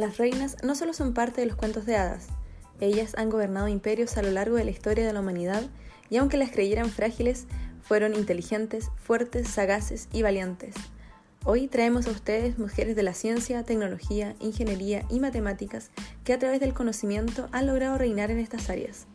[0.00, 2.28] Las reinas no solo son parte de los cuentos de hadas,
[2.80, 5.64] ellas han gobernado imperios a lo largo de la historia de la humanidad
[6.08, 7.44] y aunque las creyeran frágiles,
[7.82, 10.74] fueron inteligentes, fuertes, sagaces y valientes.
[11.44, 15.90] Hoy traemos a ustedes mujeres de la ciencia, tecnología, ingeniería y matemáticas
[16.24, 19.06] que a través del conocimiento han logrado reinar en estas áreas.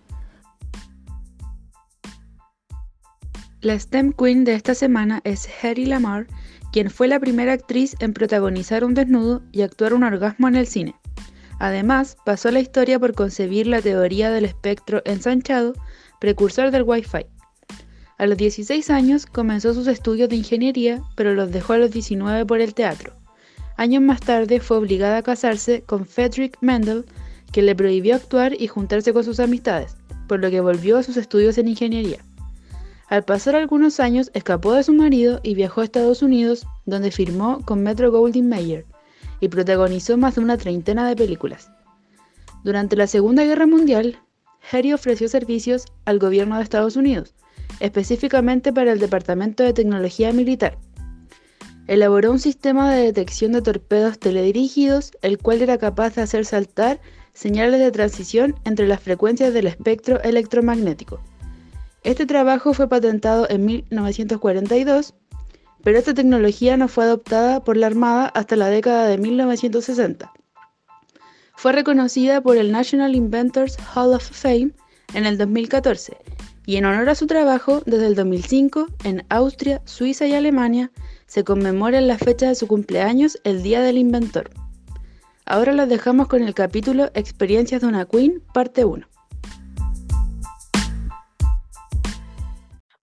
[3.65, 6.27] La STEM Queen de esta semana es Harry Lamar,
[6.71, 10.67] quien fue la primera actriz en protagonizar un desnudo y actuar un orgasmo en el
[10.67, 10.93] cine.
[11.57, 15.73] Además, pasó la historia por concebir la teoría del espectro ensanchado,
[16.21, 17.25] precursor del Wi-Fi.
[18.19, 22.45] A los 16 años comenzó sus estudios de ingeniería, pero los dejó a los 19
[22.45, 23.13] por el teatro.
[23.77, 27.05] Años más tarde fue obligada a casarse con Friedrich Mendel,
[27.51, 31.17] que le prohibió actuar y juntarse con sus amistades, por lo que volvió a sus
[31.17, 32.19] estudios en ingeniería.
[33.07, 37.61] Al pasar algunos años escapó de su marido y viajó a Estados Unidos, donde firmó
[37.63, 38.85] con Metro Goldwyn Mayer
[39.39, 41.69] y protagonizó más de una treintena de películas.
[42.63, 44.17] Durante la Segunda Guerra Mundial,
[44.71, 47.35] Harry ofreció servicios al gobierno de Estados Unidos,
[47.79, 50.79] específicamente para el Departamento de Tecnología Militar.
[51.87, 56.99] Elaboró un sistema de detección de torpedos teledirigidos, el cual era capaz de hacer saltar
[57.33, 61.21] señales de transición entre las frecuencias del espectro electromagnético.
[62.05, 65.15] Este trabajo fue patentado en 1942,
[65.83, 70.31] pero esta tecnología no fue adoptada por la Armada hasta la década de 1960.
[71.55, 74.73] Fue reconocida por el National Inventors Hall of Fame
[75.15, 76.15] en el 2014
[76.67, 80.91] y en honor a su trabajo, desde el 2005, en Austria, Suiza y Alemania,
[81.25, 84.51] se conmemora en la fecha de su cumpleaños el Día del Inventor.
[85.47, 89.07] Ahora los dejamos con el capítulo Experiencias de una Queen, parte 1.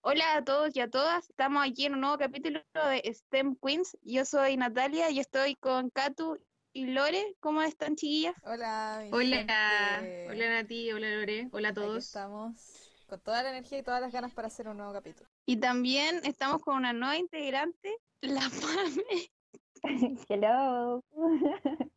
[0.04, 3.96] Hola a todos y a todas, estamos aquí en un nuevo capítulo de STEM Queens.
[4.02, 6.40] Yo soy Natalia y estoy con Katu
[6.72, 7.36] y Lore.
[7.38, 8.34] ¿Cómo están, chiquillas?
[8.42, 9.04] Hola.
[9.12, 10.02] Hola.
[10.28, 10.90] Hola, Nati.
[10.90, 11.48] Hola, Lore.
[11.52, 12.04] Hola a todos.
[12.04, 15.28] estamos con toda la energía y todas las ganas para hacer un nuevo capítulo.
[15.46, 19.30] Y también estamos con una nueva integrante, la Mame.
[20.28, 21.00] Hello.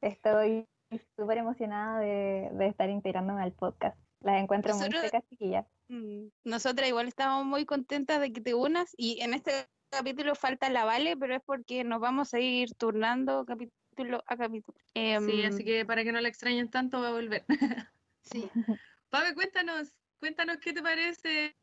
[0.00, 0.66] Estoy
[1.14, 3.98] súper emocionada de, estar integrándome al podcast.
[4.20, 5.66] Las encuentro muy secas, chiquillas.
[5.88, 10.68] Mm, nosotras igual estamos muy contentas de que te unas y en este capítulo falta
[10.70, 14.78] la Vale, pero es porque nos vamos a ir turnando capítulo a capítulo.
[14.94, 17.44] sí, así em, que para que no la extrañen tanto va a volver.
[18.22, 18.48] sí.
[19.10, 21.56] Pabe, cuéntanos, Cuéntanos qué te parece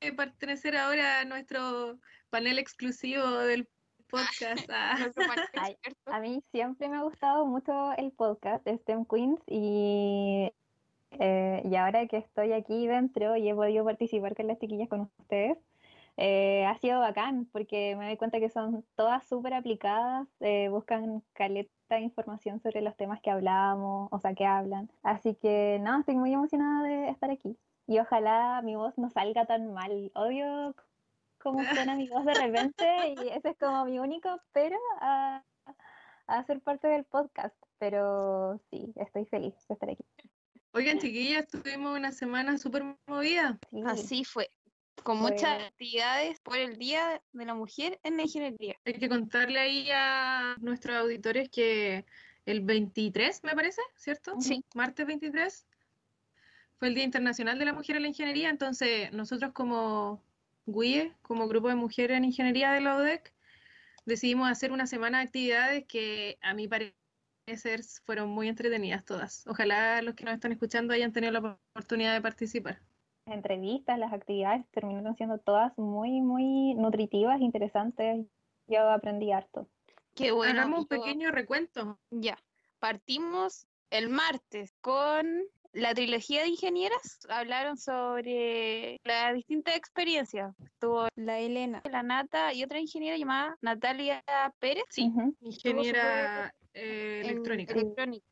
[0.00, 3.68] eh, pertenecer ahora a nuestro panel exclusivo del
[4.08, 4.68] podcast.
[6.06, 10.50] a mí siempre me ha gustado mucho el podcast de STEM Queens y,
[11.18, 15.10] eh, y ahora que estoy aquí dentro y he podido participar con las chiquillas con
[15.18, 15.58] ustedes,
[16.16, 20.28] eh, ha sido bacán porque me doy cuenta que son todas súper aplicadas,
[20.70, 24.90] buscan caleta de información sobre los temas que hablamos, o sea, que hablan.
[25.02, 27.56] Así que no, estoy muy emocionada de estar aquí
[27.90, 30.12] y ojalá mi voz no salga tan mal.
[30.14, 30.76] Odio
[31.38, 35.44] cómo suena mi voz de repente y ese es como mi único pero a,
[36.28, 37.56] a ser parte del podcast.
[37.78, 40.04] Pero sí, estoy feliz de estar aquí.
[40.72, 43.58] Oigan, chiquillas, tuvimos una semana súper movida.
[43.86, 44.48] Así fue,
[45.02, 48.76] con muchas actividades por el Día de la Mujer en la Ingeniería.
[48.84, 52.04] Hay que contarle ahí a nuestros auditores que
[52.46, 54.40] el 23, me parece, ¿cierto?
[54.40, 54.64] Sí.
[54.74, 55.66] Martes 23,
[56.78, 60.22] fue el Día Internacional de la Mujer en la Ingeniería, entonces nosotros como
[60.66, 63.32] GUIE, como Grupo de Mujeres en Ingeniería de la UDEC,
[64.06, 66.94] decidimos hacer una semana de actividades que a mi parecer
[68.04, 69.46] fueron muy entretenidas todas.
[69.46, 72.80] Ojalá los que nos están escuchando hayan tenido la oportunidad de participar.
[73.26, 78.26] Entrevistas, las actividades terminaron siendo todas muy, muy nutritivas, interesantes.
[78.66, 79.68] Yo aprendí harto.
[80.14, 80.60] Qué bueno.
[80.60, 81.98] Hagamos un pequeño recuento.
[82.10, 82.38] Ya,
[82.78, 90.52] partimos el martes con la trilogía de ingenieras hablaron sobre las distintas experiencias.
[90.64, 94.24] Estuvo la Elena, la Nata y otra ingeniera llamada Natalia
[94.58, 94.84] Pérez.
[94.90, 97.74] Sí, ingeniera eh, electrónica.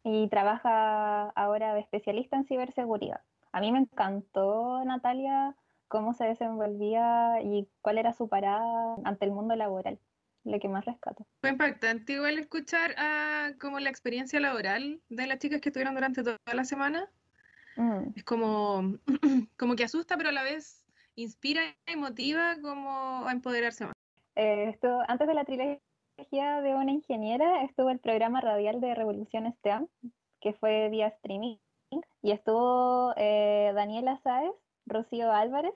[0.05, 3.21] Y trabaja ahora de especialista en ciberseguridad.
[3.53, 5.57] A mí me encantó Natalia
[5.89, 9.99] cómo se desenvolvía y cuál era su parada ante el mundo laboral
[10.45, 11.27] lo que más rescato.
[11.41, 16.23] Fue impactante igual escuchar a, como la experiencia laboral de las chicas que estuvieron durante
[16.23, 17.11] toda la semana
[17.79, 18.13] Mm.
[18.17, 18.99] Es como,
[19.57, 23.95] como que asusta, pero a la vez inspira y motiva como a empoderarse más.
[24.35, 25.79] Eh, esto, antes de la trilogía
[26.19, 29.87] de una ingeniera, estuvo el programa radial de Revolución STEAM,
[30.41, 31.57] que fue vía streaming,
[32.23, 34.53] y estuvo eh, Daniela Sáez,
[34.85, 35.75] Rocío Álvarez,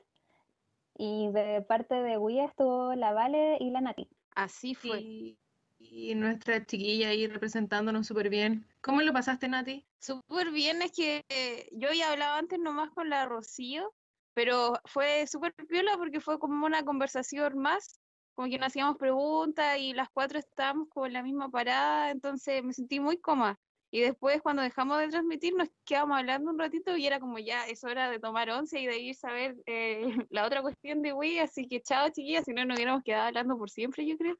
[0.99, 4.09] y de parte de WIA estuvo la Vale y la Nati.
[4.35, 5.01] Así fue.
[5.01, 5.39] Y,
[5.79, 8.67] y nuestra chiquilla ahí representándonos súper bien.
[8.81, 9.87] ¿Cómo lo pasaste, Nati?
[10.01, 13.95] Súper bien, es que eh, yo había hablado antes nomás con la Rocío,
[14.35, 18.02] pero fue súper piola porque fue como una conversación más,
[18.35, 22.63] como que nos hacíamos preguntas y las cuatro estábamos como en la misma parada, entonces
[22.63, 23.59] me sentí muy cómoda.
[23.95, 27.67] Y después cuando dejamos de transmitir nos quedamos hablando un ratito y era como ya
[27.67, 31.13] es hora de tomar once y de ir a ver eh, la otra cuestión de
[31.13, 34.37] Wii, así que chao chiquillas, si no nos hubiéramos quedado hablando por siempre yo creo.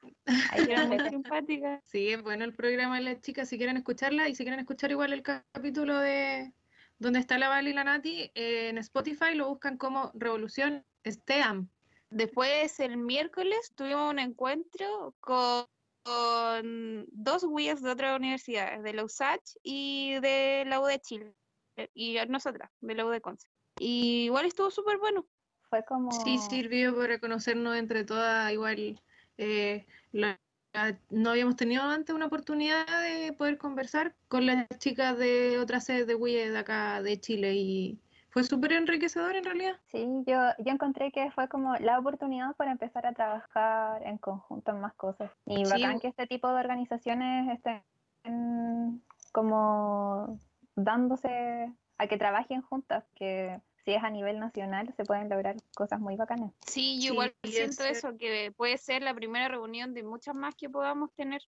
[0.51, 1.79] Ahí era muy simpática.
[1.83, 4.89] Sí, es bueno el programa de las chicas, si quieren escucharla y si quieren escuchar
[4.89, 6.51] igual el capítulo de
[6.97, 11.69] donde está la Val y la Nati, eh, en Spotify lo buscan como Revolución STEAM.
[12.13, 15.65] Después el miércoles tuvimos un encuentro con
[16.03, 21.33] con dos WIEs de otras universidades, de la USACH y de la U de Chile,
[21.93, 23.47] y nosotras, de la U de Conce.
[23.79, 25.25] Y igual estuvo súper bueno.
[25.69, 26.11] Fue como...
[26.11, 29.01] Sí, sirvió para conocernos entre todas, igual
[29.37, 35.85] eh, no habíamos tenido antes una oportunidad de poder conversar con las chicas de otras
[35.85, 37.97] sedes de WIE de acá de Chile y
[38.33, 39.79] fue súper enriquecedor en realidad.
[39.85, 44.71] Sí, yo, yo encontré que fue como la oportunidad para empezar a trabajar en conjunto
[44.71, 45.31] en más cosas.
[45.45, 47.83] Y bacán que este tipo de organizaciones estén
[49.31, 50.39] como
[50.75, 55.99] dándose a que trabajen juntas, que si es a nivel nacional se pueden lograr cosas
[55.99, 56.51] muy bacanas.
[56.65, 60.71] Sí, yo igual siento eso, que puede ser la primera reunión de muchas más que
[60.71, 61.43] podamos tener.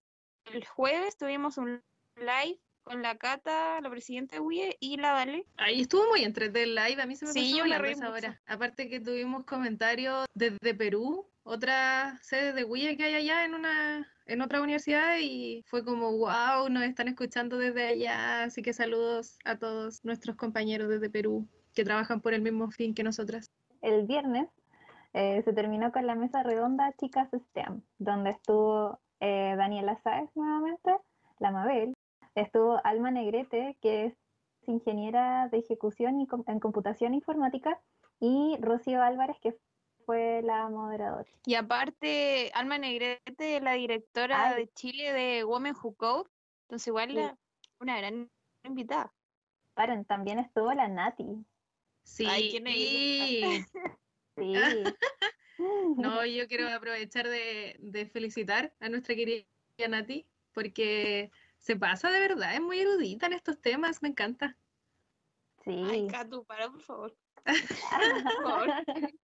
[0.54, 1.82] El jueves tuvimos un
[2.16, 5.46] live con la Cata, la presidenta de WIE y la Dale.
[5.58, 8.42] Ahí estuvo muy entretenido el live, a mí se me sí, pasó la ahora.
[8.46, 14.08] Aparte que tuvimos comentarios desde Perú, otra sede de WIE que hay allá en una
[14.28, 19.38] en otra universidad y fue como wow, nos están escuchando desde allá, así que saludos
[19.46, 23.52] a todos nuestros compañeros desde Perú que trabajan por el mismo fin que nosotras.
[23.82, 24.48] El viernes
[25.14, 30.96] eh, se terminó con la mesa redonda Chicas STEM, donde estuvo eh, Daniela Sáez nuevamente,
[31.40, 31.96] la Mabel,
[32.36, 34.14] Estuvo Alma Negrete, que es
[34.68, 37.80] ingeniera de ejecución y en computación informática,
[38.20, 39.56] y Rocío Álvarez, que
[40.06, 41.30] fue la moderadora.
[41.46, 46.30] Y aparte, Alma Negrete, la directora de Chile de Women Who Code,
[46.64, 47.38] entonces igual
[47.80, 48.30] una gran
[48.64, 49.14] invitada.
[49.74, 51.46] Paren, también estuvo la Nati.
[52.04, 52.26] Sí.
[54.38, 54.64] sí.
[55.98, 59.46] no, yo quiero aprovechar de, de felicitar a nuestra querida
[59.88, 61.32] Nati, porque
[61.66, 64.56] se pasa de verdad, es muy erudita en estos temas, me encanta.
[65.64, 65.84] Sí.
[65.90, 67.18] Ay, Catu, para, por favor.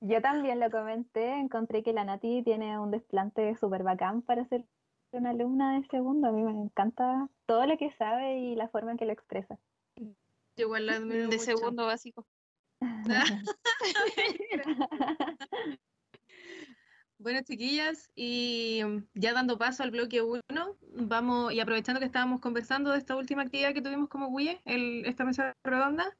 [0.00, 4.66] Yo también lo comenté, encontré que la Nati tiene un desplante súper bacán para ser
[5.12, 6.28] una alumna de segundo.
[6.28, 9.58] A mí me encanta todo lo que sabe y la forma en que lo expresa.
[10.56, 12.26] igual la De segundo básico.
[17.24, 20.42] Bueno, chiquillas, y mm, ya dando paso al bloque 1,
[20.92, 25.24] vamos, y aprovechando que estábamos conversando de esta última actividad que tuvimos como WIE, esta
[25.24, 26.14] mesa redonda,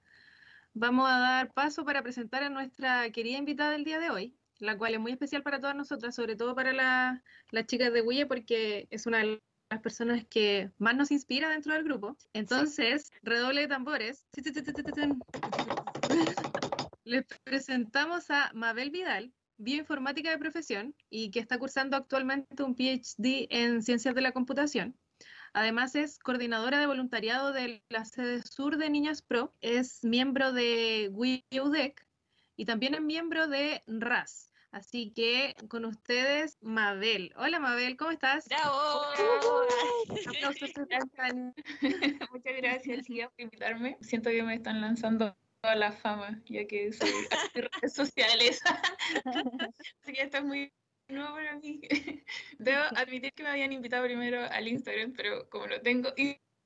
[0.73, 4.79] vamos a dar paso para presentar a nuestra querida invitada del día de hoy, la
[4.79, 7.21] cual es muy especial para todas nosotras, sobre todo para las
[7.67, 11.85] chicas de WIE, porque es una de las personas que más nos inspira dentro del
[11.85, 12.17] grupo.
[12.33, 14.25] Entonces, redoble de tambores.
[17.05, 23.47] Les presentamos a Mabel Vidal, bioinformática de profesión y que está cursando actualmente un PhD
[23.51, 24.97] en ciencias de la computación.
[25.53, 31.09] Además es coordinadora de voluntariado de la sede sur de Niñas Pro, es miembro de
[31.13, 32.05] WIUDEC
[32.57, 34.51] y también es miembro de RAS.
[34.73, 37.33] Así que con ustedes, Mabel.
[37.37, 38.49] Hola Mabel, ¿cómo estás?
[42.33, 43.97] Muchas gracias, por invitarme.
[44.01, 45.37] Siento que me están lanzando
[45.73, 47.11] la fama, ya que soy
[47.55, 48.61] redes sociales.
[50.03, 50.73] Así que esto es muy
[51.09, 51.81] nuevo para mí.
[52.59, 56.13] Debo admitir que me habían invitado primero al Instagram, pero como no tengo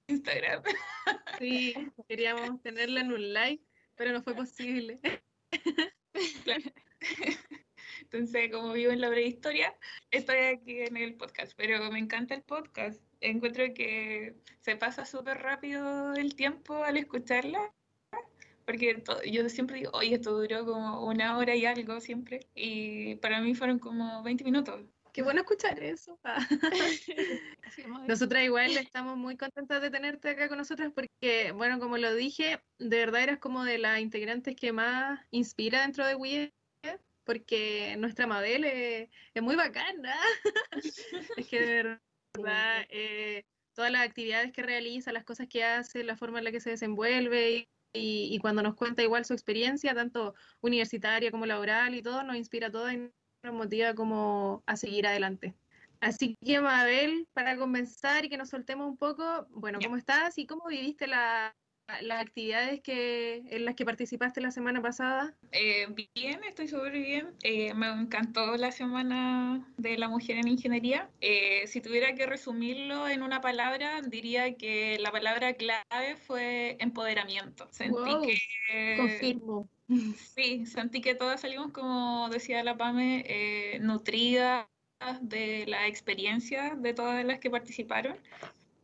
[0.09, 0.63] Instagram.
[1.39, 1.75] Sí,
[2.09, 3.65] queríamos tenerla en un like,
[3.95, 4.99] pero no fue posible.
[8.01, 9.77] Entonces, como vivo en la prehistoria,
[10.11, 13.03] estoy aquí en el podcast, pero me encanta el podcast.
[13.21, 17.73] Encuentro que se pasa súper rápido el tiempo al escucharla
[18.69, 23.41] porque yo siempre digo, oye, esto duró como una hora y algo siempre, y para
[23.41, 24.83] mí fueron como 20 minutos.
[25.11, 26.21] Qué bueno escuchar eso.
[28.07, 32.61] Nosotras igual estamos muy contentas de tenerte acá con nosotras porque, bueno, como lo dije,
[32.79, 36.53] de verdad eras como de las integrantes que más inspira dentro de WIE,
[37.25, 39.09] porque nuestra Mabel es,
[39.41, 40.15] muy bacana.
[41.39, 41.99] es que de
[42.35, 46.53] verdad, eh, todas las actividades que realiza, las cosas que hace, la forma en la
[46.53, 51.95] que se desenvuelve y y, cuando nos cuenta igual su experiencia, tanto universitaria como laboral
[51.95, 53.11] y todo, nos inspira todo y
[53.43, 55.55] nos motiva como a seguir adelante.
[56.01, 60.47] Así que Mabel, para comenzar y que nos soltemos un poco, bueno, ¿cómo estás y
[60.47, 61.55] cómo viviste la,
[62.03, 65.35] las actividades que, en las que participaste la semana pasada?
[65.53, 67.35] Eh, bien, estoy súper bien.
[67.43, 71.09] Eh, me encantó la semana de la mujer en ingeniería.
[71.21, 77.69] Eh, si tuviera que resumirlo en una palabra, diría que la palabra clave fue empoderamiento.
[77.71, 78.39] Sentí
[78.71, 78.97] que...
[78.97, 79.69] Confirmo.
[80.35, 84.67] Sí, sentí que todas salimos, como decía la PAME, nutridas
[85.23, 88.19] de la experiencia de todas las que participaron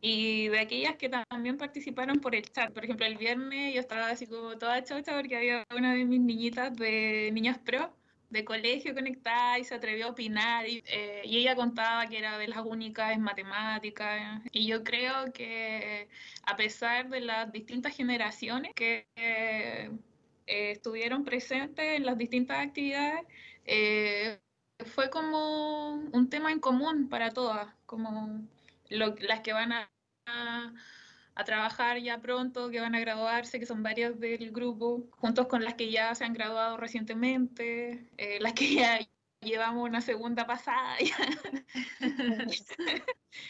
[0.07, 2.71] y de aquellas que también participaron por el chat.
[2.71, 6.19] Por ejemplo, el viernes yo estaba así como toda chocha porque había una de mis
[6.19, 7.91] niñitas de Niñas Pro
[8.29, 12.47] de colegio conectada y se atrevió a opinar y, eh, ella contaba que era de
[12.47, 16.07] las únicas en matemáticas y yo creo que
[16.43, 19.89] a pesar de las distintas generaciones que eh,
[20.45, 23.25] estuvieron presentes en las distintas actividades
[23.65, 24.39] eh,
[24.85, 28.47] fue como un tema en común para todas como
[28.89, 29.94] las que van a
[30.25, 30.73] a,
[31.45, 35.75] trabajar ya pronto, que van a graduarse, que son varias del grupo, juntos con las
[35.75, 38.99] que ya se han graduado recientemente, eh, las que ya
[39.45, 40.97] llevamos una segunda pasada.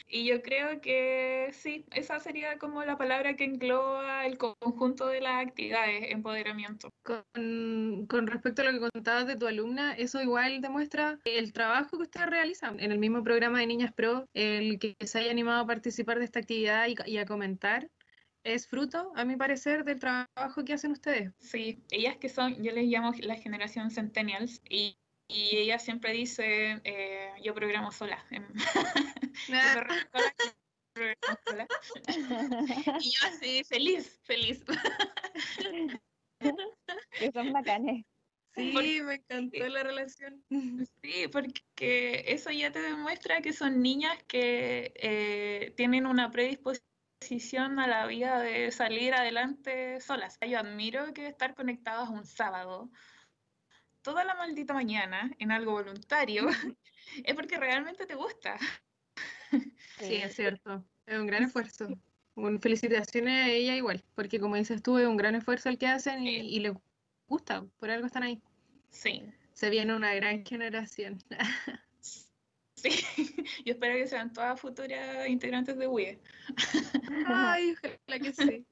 [0.07, 5.21] y yo creo que sí, esa sería como la palabra que engloba el conjunto de
[5.21, 6.89] las actividades, empoderamiento.
[7.03, 11.97] Con, con respecto a lo que contabas de tu alumna, eso igual demuestra el trabajo
[11.97, 15.61] que ustedes realizan en el mismo programa de Niñas Pro, el que se haya animado
[15.61, 17.89] a participar de esta actividad y, y a comentar
[18.45, 21.33] es fruto, a mi parecer, del trabajo que hacen ustedes.
[21.39, 26.79] Sí, ellas que son, yo les llamo la generación Centennials, y y ella siempre dice,
[26.83, 28.23] eh, yo programo sola.
[32.99, 34.63] y yo así, feliz, feliz.
[36.39, 38.05] que son bacanes.
[38.55, 40.43] Sí, me encantó la relación.
[40.49, 47.87] Sí, porque eso ya te demuestra que son niñas que eh, tienen una predisposición a
[47.87, 50.37] la vida de salir adelante solas.
[50.47, 52.89] Yo admiro que estar conectadas un sábado
[54.05, 56.47] toda la maldita mañana en algo voluntario,
[57.23, 58.57] es porque realmente te gusta.
[59.99, 60.83] Sí, es cierto.
[61.05, 61.87] Es un gran esfuerzo.
[62.33, 65.87] Un, felicitaciones a ella igual, porque como dices tú, es un gran esfuerzo el que
[65.87, 66.73] hacen y, y les
[67.29, 68.41] gusta, por algo están ahí.
[68.89, 69.23] Sí.
[69.53, 71.23] Se viene una gran generación.
[72.77, 72.91] Sí,
[73.65, 76.19] yo espero que sean todas futuras integrantes de WIE.
[77.25, 78.65] Ay, ojalá que sí.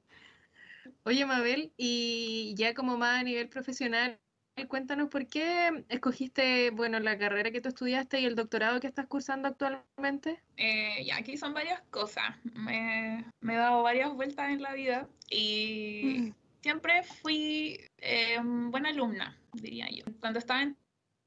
[1.04, 4.20] Oye, Mabel, y ya como más a nivel profesional,
[4.68, 9.06] cuéntanos por qué escogiste, bueno, la carrera que tú estudiaste y el doctorado que estás
[9.06, 10.40] cursando actualmente.
[10.56, 12.36] Eh, ya, aquí son varias cosas.
[12.54, 16.34] Me, he dado varias vueltas en la vida y mm.
[16.62, 20.04] siempre fui eh, buena alumna, diría yo.
[20.20, 20.76] Cuando estaba en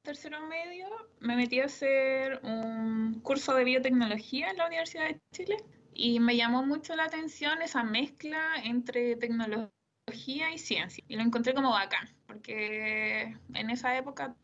[0.04, 0.88] tercero medio,
[1.20, 5.58] me metí a hacer un curso de biotecnología en la Universidad de Chile
[5.94, 9.70] y me llamó mucho la atención esa mezcla entre tecnología
[10.54, 11.04] y ciencia.
[11.08, 14.36] Y lo encontré como bacán, porque en esa época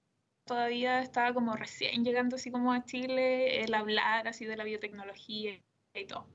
[0.46, 5.60] todavía estaba como recién llegando así como a Chile el hablar así de la biotecnología
[5.94, 6.28] y todo.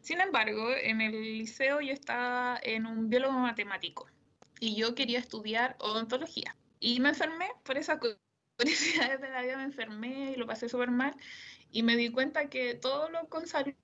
[0.00, 4.06] Sin embargo, en el liceo yo estaba en un biólogo matemático
[4.60, 6.56] y yo quería estudiar odontología.
[6.78, 10.90] Y me enfermé por esa curiosidad de la vida, me enfermé y lo pasé súper
[10.90, 11.14] mal
[11.70, 13.74] y me di cuenta que todo lo con salud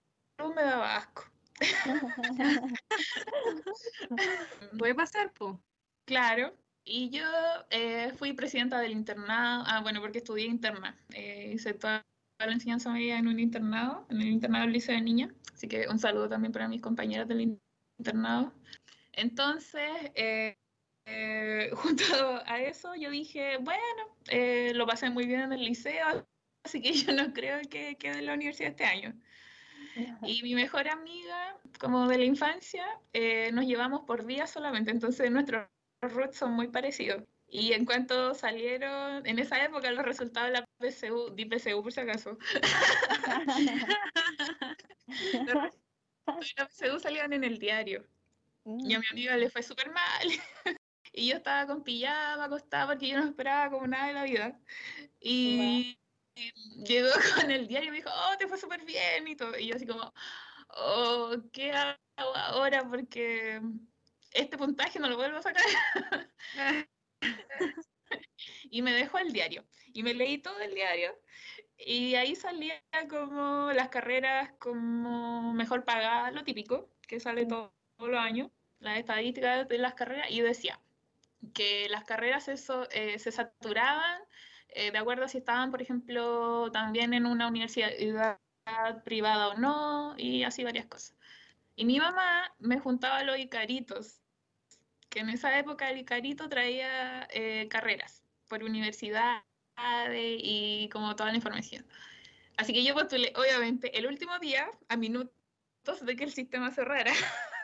[0.54, 1.25] me daba asco.
[4.78, 5.60] Puede pasar, po.
[6.06, 6.54] Claro.
[6.84, 7.24] Y yo
[7.70, 10.98] eh, fui presidenta del internado, ah, bueno, porque estudié interna.
[11.14, 12.04] Eh, hice toda
[12.38, 15.34] la enseñanza media en un internado, en el internado del Liceo de Niña.
[15.54, 17.58] Así que un saludo también para mis compañeras del
[17.98, 18.52] internado.
[19.12, 20.56] Entonces, eh,
[21.74, 22.04] junto
[22.46, 26.26] a eso, yo dije, bueno, lo pasé muy bien en el liceo,
[26.64, 29.14] así que yo no creo que quede en la universidad este año.
[30.23, 35.30] Y mi mejor amiga, como de la infancia, eh, nos llevamos por días solamente, entonces
[35.30, 35.66] nuestros
[36.00, 37.23] roots son muy parecidos.
[37.52, 41.92] Y en cuanto salieron, en esa época, los resultados de la PSU, di PSU por
[41.92, 42.38] si acaso.
[45.06, 45.73] los de
[46.56, 48.06] la PSU salían en el diario.
[48.64, 49.12] Y a mi mm.
[49.12, 50.28] amiga le fue súper mal.
[51.12, 54.59] y yo estaba con pijama, acostada, porque yo no esperaba como nada de la vida.
[55.18, 55.99] Y,
[56.85, 59.59] llegó con el diario y me dijo, oh, te fue súper bien y todo.
[59.59, 60.12] Y yo así como,
[60.68, 62.87] oh, ¿qué hago ahora?
[62.88, 63.61] Porque
[64.32, 65.64] este puntaje no lo vuelvo a sacar.
[68.70, 69.64] y me dejó el diario.
[69.92, 71.18] Y me leí todo el diario.
[71.76, 78.18] Y ahí salía como las carreras como mejor pagadas, lo típico, que sale todos los
[78.18, 80.78] años, las estadísticas de las carreras, y decía
[81.54, 84.20] que las carreras eso, eh, se saturaban
[84.74, 88.38] eh, de acuerdo a si estaban, por ejemplo, también en una universidad
[89.04, 91.16] privada o no, y así varias cosas.
[91.76, 94.20] Y mi mamá me juntaba los Icaritos,
[95.08, 99.42] que en esa época el Icarito traía eh, carreras por universidades
[100.14, 101.86] y como toda la información.
[102.56, 105.32] Así que yo postulé, obviamente, el último día, a minutos
[106.02, 107.12] de que el sistema cerrara,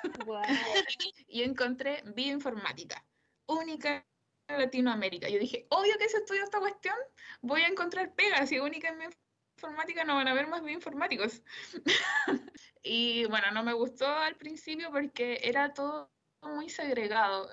[1.29, 3.05] y encontré bioinformática,
[3.47, 4.07] única
[4.49, 5.29] Latinoamérica.
[5.29, 6.97] Yo dije, obvio que si estudio esta cuestión,
[7.41, 9.11] voy a encontrar pegas, y única en
[9.57, 11.43] informática no van a haber más bioinformáticos.
[12.83, 16.11] y bueno, no me gustó al principio porque era todo
[16.43, 17.49] muy segregado.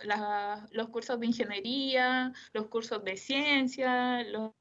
[0.72, 4.52] los cursos de ingeniería, los cursos de ciencia, los,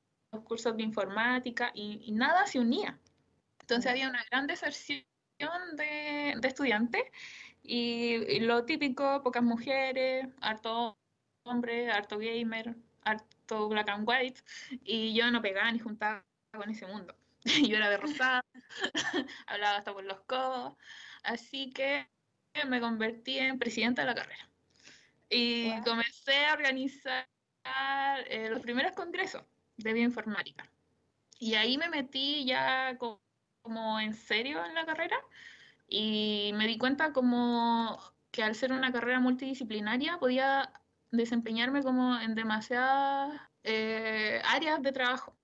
[0.45, 2.99] cursos de informática y, nada se unía.
[3.61, 5.05] Entonces había una gran deserción
[5.77, 7.03] de, estudiantes
[7.63, 10.97] y, lo típico, pocas mujeres, harto
[11.45, 14.41] hombre, harto gamer, harto black and white
[14.85, 17.15] y yo no pegaba ni juntaba con ese mundo.
[17.69, 18.45] yo era de rosada,
[19.47, 20.75] hablaba hasta por los codos,
[21.25, 22.07] así que
[22.69, 24.49] me convertí en presidenta de la carrera.
[25.29, 27.27] Y comencé a organizar
[28.29, 29.43] eh, los primeros congresos
[29.79, 30.69] de bioinformática.
[31.39, 35.17] Y ahí me metí ya como en serio en la carrera
[35.89, 37.99] y me di cuenta como
[38.31, 40.71] que al ser una carrera multidisciplinaria podía
[41.13, 45.37] desempeñarme como en demasiadas eh, áreas de trabajo.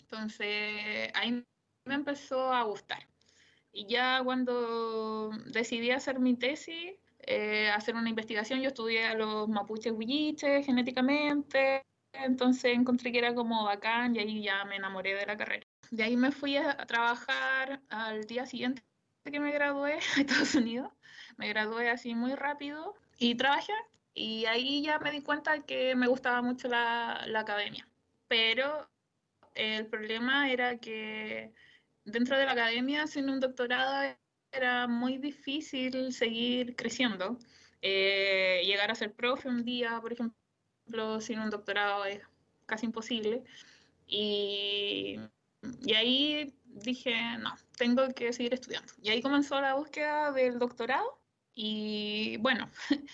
[0.00, 1.44] Entonces ahí
[1.84, 3.06] me empezó a gustar.
[3.72, 9.48] Y ya cuando decidí hacer mi tesis, eh, hacer una investigación, yo estudié a los
[9.48, 15.26] mapuches huilliches genéticamente, entonces encontré que era como bacán y ahí ya me enamoré de
[15.26, 15.66] la carrera.
[15.90, 18.82] De ahí me fui a, trabajar al día siguiente
[19.24, 20.90] que me gradué a Estados Unidos.
[21.36, 23.72] Me gradué así muy rápido y trabajé.
[24.14, 27.88] Y ahí ya me di cuenta que me gustaba mucho la, la academia.
[28.28, 28.90] Pero
[29.54, 31.52] el problema era que
[32.04, 34.16] dentro de la academia, sin un doctorado,
[34.52, 37.38] era muy difícil seguir creciendo.
[37.82, 42.20] Eh, llegar a ser profe un día, por ejemplo, sin un doctorado es
[42.66, 43.44] casi imposible.
[44.06, 45.18] Y,
[45.82, 48.92] y ahí dije, no, tengo que seguir estudiando.
[49.02, 51.20] Y ahí comenzó la búsqueda del doctorado.
[51.54, 52.70] Y bueno,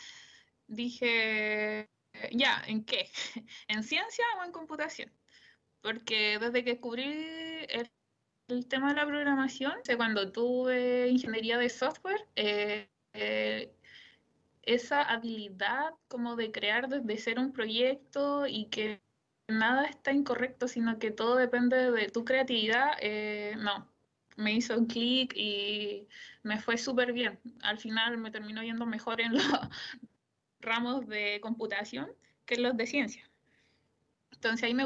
[0.66, 1.88] dije,
[2.32, 3.10] ya, ¿en qué?
[3.68, 5.12] ¿En ciencia o en computación?
[5.80, 7.04] Porque desde que descubrí
[8.48, 13.72] el tema de la programación, cuando tuve ingeniería de software, eh, eh,
[14.62, 19.00] esa habilidad como de crear desde cero un proyecto y que
[19.48, 23.88] nada está incorrecto, sino que todo depende de tu creatividad, eh, no,
[24.36, 26.08] me hizo un clic y
[26.42, 27.38] me fue súper bien.
[27.62, 29.44] Al final me terminó yendo mejor en los
[30.60, 32.12] ramos de computación
[32.44, 33.30] que los de ciencia.
[34.32, 34.84] Entonces ahí me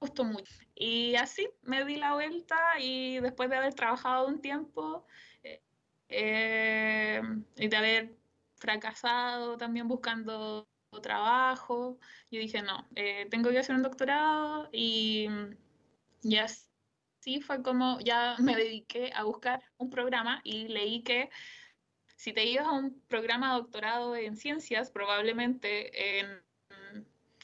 [0.00, 0.52] gustó mucho.
[0.74, 5.06] Y así me di la vuelta y después de haber trabajado un tiempo
[5.42, 5.62] eh,
[6.08, 7.22] eh,
[7.56, 8.16] y de haber
[8.56, 10.68] fracasado también buscando
[11.02, 11.98] trabajo,
[12.30, 15.28] yo dije, no, eh, tengo que hacer un doctorado y,
[16.22, 21.30] y así fue como ya me dediqué a buscar un programa y leí que
[22.16, 26.42] si te ibas a un programa de doctorado en ciencias, probablemente en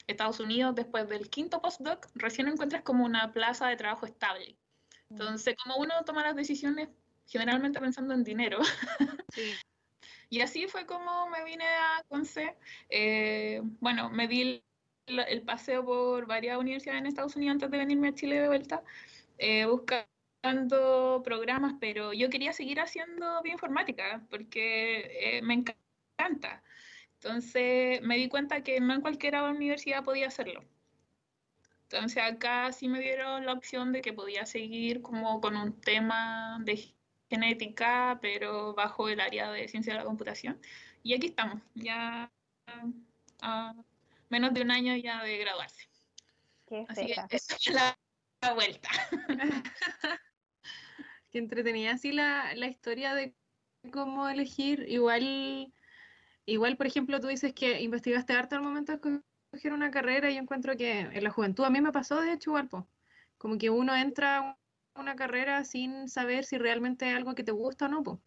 [0.07, 4.57] Estados Unidos, después del quinto postdoc, recién encuentras como una plaza de trabajo estable.
[5.09, 6.89] Entonces, como uno toma las decisiones
[7.27, 8.59] generalmente pensando en dinero.
[10.29, 12.57] y así fue como me vine a Conce.
[12.89, 14.63] Eh, bueno, me di
[15.05, 18.83] el, paseo por varias universidades en Estados Unidos antes de venirme a Chile de vuelta,
[19.37, 20.12] eh, buscando
[21.23, 26.63] programas, pero yo quería seguir haciendo bioinformática porque eh, me encanta.
[27.15, 30.63] Entonces me di cuenta que no en cualquier universidad podía hacerlo.
[31.83, 36.59] Entonces acá sí me dieron la opción de que podía seguir como con un tema
[36.63, 36.93] de
[37.29, 40.59] genética, pero bajo el área de ciencia de la computación.
[41.03, 42.31] Y aquí estamos, ya
[43.41, 43.75] a
[44.29, 45.87] menos de un año ya de graduarse.
[46.87, 47.97] Así que esa es la,
[48.55, 48.89] vuelta.
[51.33, 53.35] Qué entretenida así la, la historia de
[53.91, 54.85] cómo elegir.
[54.87, 55.73] Igual
[56.45, 60.35] Igual, por ejemplo, tú dices que investigaste harto al momento de escoger una carrera y
[60.35, 62.69] yo encuentro que en la juventud a mí me pasó de hecho igual,
[63.37, 64.57] como que uno entra
[64.93, 68.19] a una carrera sin saber si realmente es algo que te gusta o no, pues.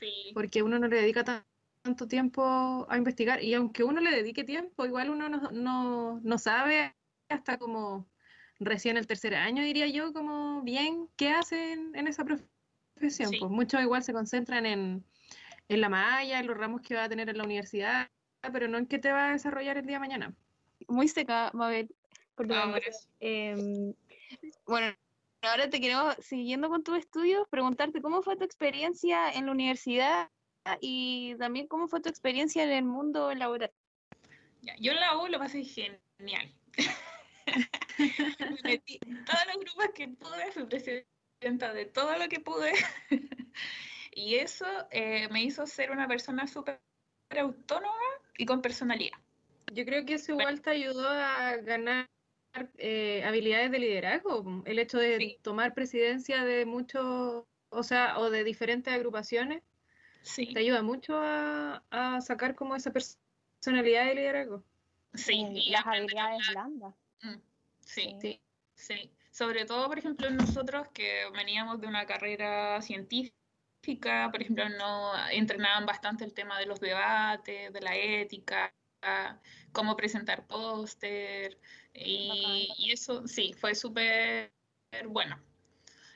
[0.00, 0.32] Sí.
[0.34, 1.44] porque uno no le dedica
[1.82, 6.96] tanto tiempo a investigar y aunque uno le dedique tiempo, igual uno no, no, sabe
[7.28, 8.08] hasta como
[8.64, 13.30] recién el tercer año, diría yo, como bien qué hacen en esa profesión.
[13.38, 15.04] Pues muchos igual se concentran en
[15.68, 18.10] en la malla, en los ramos que va a tener en la universidad,
[18.52, 20.34] pero no en qué te va a desarrollar el día de mañana.
[20.88, 21.94] Muy seca, Mabel,
[22.34, 22.46] por
[23.20, 23.94] eh,
[24.66, 24.94] Bueno,
[25.42, 30.30] ahora te queremos, siguiendo con tus estudios, preguntarte cómo fue tu experiencia en la universidad
[30.80, 33.72] y también cómo fue tu experiencia en el mundo laboral.
[34.62, 36.52] Ya, yo en la U lo pasé genial.
[37.98, 42.72] me metí en todos los grupos que pude, fui presidenta de todo lo que pude.
[44.12, 46.80] y eso eh, me hizo ser una persona súper
[47.30, 47.94] autónoma
[48.38, 49.18] y con personalidad.
[49.72, 52.08] Yo creo que eso igual te ayudó a ganar
[52.76, 58.44] eh, habilidades de liderazgo, el hecho de tomar presidencia de muchos, o sea, o de
[58.44, 59.62] diferentes agrupaciones,
[60.22, 64.62] Sí, te ayuda mucho a, a sacar como esa personalidad de liderazgo.
[65.14, 66.94] sí, y las habilidades blandas.
[67.22, 67.36] Mm,
[67.80, 68.40] Sí, Sí.
[68.74, 69.10] sí.
[69.30, 75.86] Sobre todo, por ejemplo, nosotros que veníamos de una carrera científica, por ejemplo, no entrenaban
[75.86, 78.74] bastante el tema de los debates, de la ética,
[79.72, 81.58] cómo presentar póster,
[81.94, 84.52] y, y eso sí, fue súper
[85.08, 85.42] bueno.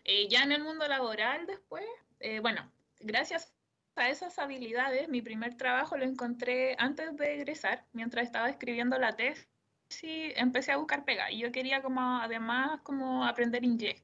[0.05, 1.85] Eh, ya en el mundo laboral después,
[2.21, 3.53] eh, bueno, gracias
[3.97, 9.17] a esas habilidades, mi primer trabajo lo encontré antes de egresar, mientras estaba escribiendo la
[9.17, 9.49] tesis,
[10.01, 14.03] empecé a buscar pega y yo quería como además como aprender inglés,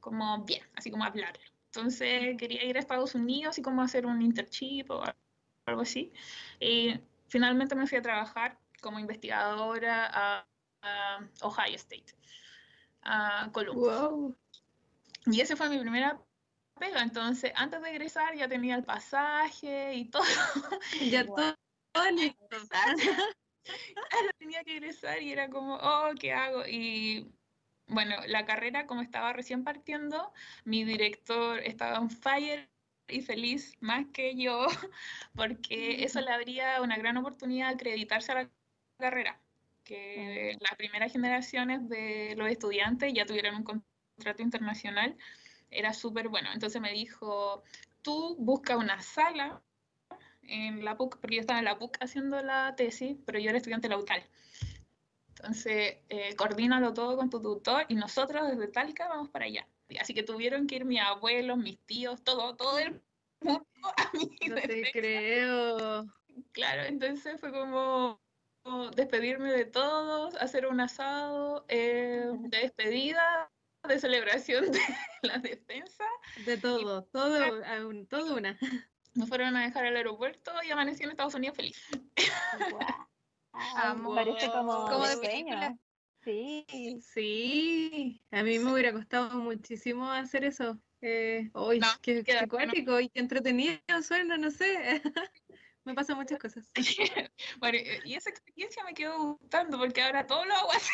[0.00, 1.42] como bien, así como hablarlo.
[1.66, 5.04] Entonces quería ir a Estados Unidos y como hacer un internship o
[5.66, 6.12] algo así.
[6.58, 10.46] Y finalmente me fui a trabajar como investigadora a,
[10.82, 12.12] a Ohio State,
[13.02, 14.00] a Columbus.
[14.00, 14.36] Wow.
[15.26, 16.20] Y esa fue mi primera
[16.78, 17.02] pega.
[17.02, 20.24] Entonces, antes de egresar ya tenía el pasaje y todo.
[21.10, 21.54] Ya todo,
[21.92, 22.56] todo listo.
[24.10, 26.66] Claro, tenía que egresar y era como, oh, ¿qué hago?
[26.66, 27.32] Y
[27.86, 30.32] bueno, la carrera como estaba recién partiendo,
[30.64, 32.70] mi director estaba on fire
[33.08, 34.66] y feliz más que yo,
[35.34, 38.50] porque eso le abría una gran oportunidad de acreditarse a la
[38.98, 39.40] carrera,
[39.84, 45.16] que las primeras generaciones de los estudiantes ya tuvieron un contrato internacional,
[45.70, 46.50] era súper bueno.
[46.52, 47.62] Entonces me dijo,
[48.02, 49.62] tú busca una sala
[50.50, 53.58] en la PUC, porque yo estaba en la PUC haciendo la tesis, pero yo era
[53.58, 54.22] estudiante de la UCAL.
[55.28, 59.66] Entonces, eh, coordínalo todo con tu tutor y nosotros desde Talca vamos para allá.
[59.88, 63.00] Y Así que tuvieron que ir mis abuelos, mis tíos, todo, todo el
[63.40, 66.06] mundo a mi No te creo.
[66.52, 68.20] Claro, entonces fue como
[68.62, 73.50] como despedirme de todos, hacer un asado eh, de despedida,
[73.88, 74.80] de celebración de
[75.22, 76.04] la defensa.
[76.44, 78.58] De todo, todo, aún- todo una.
[79.14, 81.76] Nos fueron a dejar al aeropuerto y amanecí en Estados Unidos feliz.
[83.76, 84.14] Amo.
[84.14, 85.76] Parece como, Como de película.
[86.22, 86.66] Sí,
[87.00, 90.78] Sí, a mí me hubiera costado muchísimo hacer eso.
[91.00, 95.02] Eh, No, qué, queda qué cuático y qué entretenido suena, no sé.
[95.84, 96.70] Me pasan muchas cosas.
[97.58, 100.92] Bueno, y esa experiencia me quedó gustando porque ahora todo lo hago así.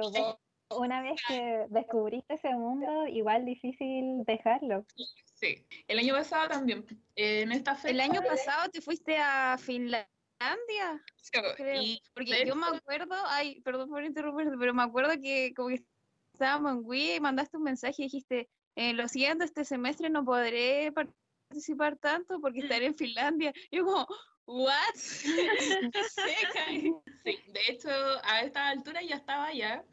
[0.00, 0.38] obvio.
[0.70, 4.84] Una vez que descubriste ese mundo, igual difícil dejarlo.
[5.34, 7.90] Sí, el año pasado también, en esta fecha.
[7.90, 10.08] El año pasado te fuiste a Finlandia,
[11.56, 11.82] creo.
[11.82, 15.84] y Porque yo me acuerdo, ay, perdón por interrumpirte, pero me acuerdo que como que
[16.32, 20.24] estábamos en Wii y mandaste un mensaje y dijiste, eh, lo siento, este semestre no
[20.24, 23.52] podré participar tanto porque estaré en Finlandia.
[23.70, 24.06] Y yo como,
[24.46, 24.94] ¿what?
[27.24, 27.88] Sí, de hecho,
[28.22, 29.84] a esta altura ya estaba allá.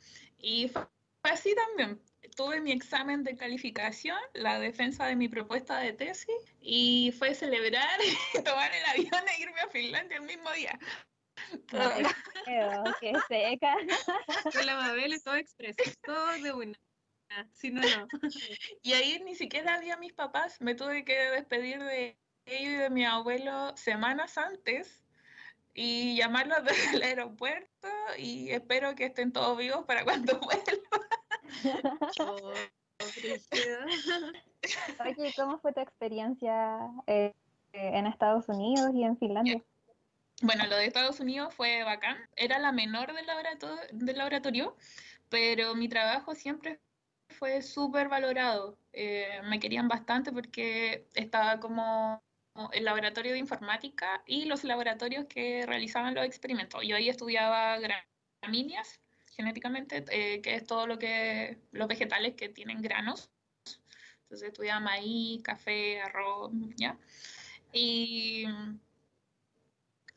[0.43, 0.85] Y fue
[1.23, 2.01] así también.
[2.35, 7.97] Tuve mi examen de calificación, la defensa de mi propuesta de tesis, y fue celebrar,
[8.45, 10.77] tomar el avión e irme a Finlandia el mismo día.
[11.67, 13.77] Creo, qué seca.
[14.51, 16.77] Con la Mabel todo expreso, todo de una.
[17.53, 18.07] Si no, no.
[18.81, 22.75] Y ahí ni siquiera vi a mis papás, me tuve que despedir de ellos y
[22.75, 25.02] de mi abuelo semanas antes
[25.73, 30.63] y llamarlos desde el aeropuerto y espero que estén todos vivos para cuando vuelva.
[32.19, 32.53] Oh.
[35.05, 37.33] Oye, ¿cómo fue tu experiencia eh,
[37.73, 39.61] en Estados Unidos y en Finlandia?
[40.41, 44.75] Bueno, lo de Estados Unidos fue bacán, era la menor del laboratorio, del laboratorio
[45.33, 46.79] pero mi trabajo siempre
[47.27, 48.77] fue súper valorado.
[48.91, 52.21] Eh, me querían bastante porque estaba como
[52.71, 56.81] el laboratorio de informática y los laboratorios que realizaban los experimentos.
[56.85, 57.79] Yo ahí estudiaba
[58.41, 58.99] gramíneas
[59.35, 63.29] genéticamente, eh, que es todo lo que los vegetales que tienen granos.
[64.23, 66.97] Entonces estudiaba maíz, café, arroz, ¿ya?
[67.71, 68.45] Y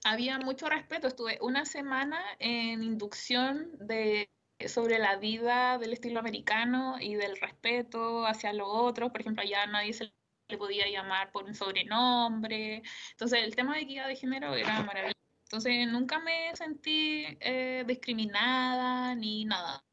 [0.04, 1.08] había mucho respeto.
[1.08, 4.30] Estuve una semana en inducción de
[4.68, 9.10] sobre la vida del estilo americano y del respeto hacia los otros.
[9.10, 10.12] Por ejemplo, allá nadie se
[10.48, 12.82] le podía llamar por un sobrenombre.
[13.12, 15.16] Entonces, el tema de equidad de género era maravilloso.
[15.44, 19.84] Entonces nunca me sentí eh, discriminada ni nada,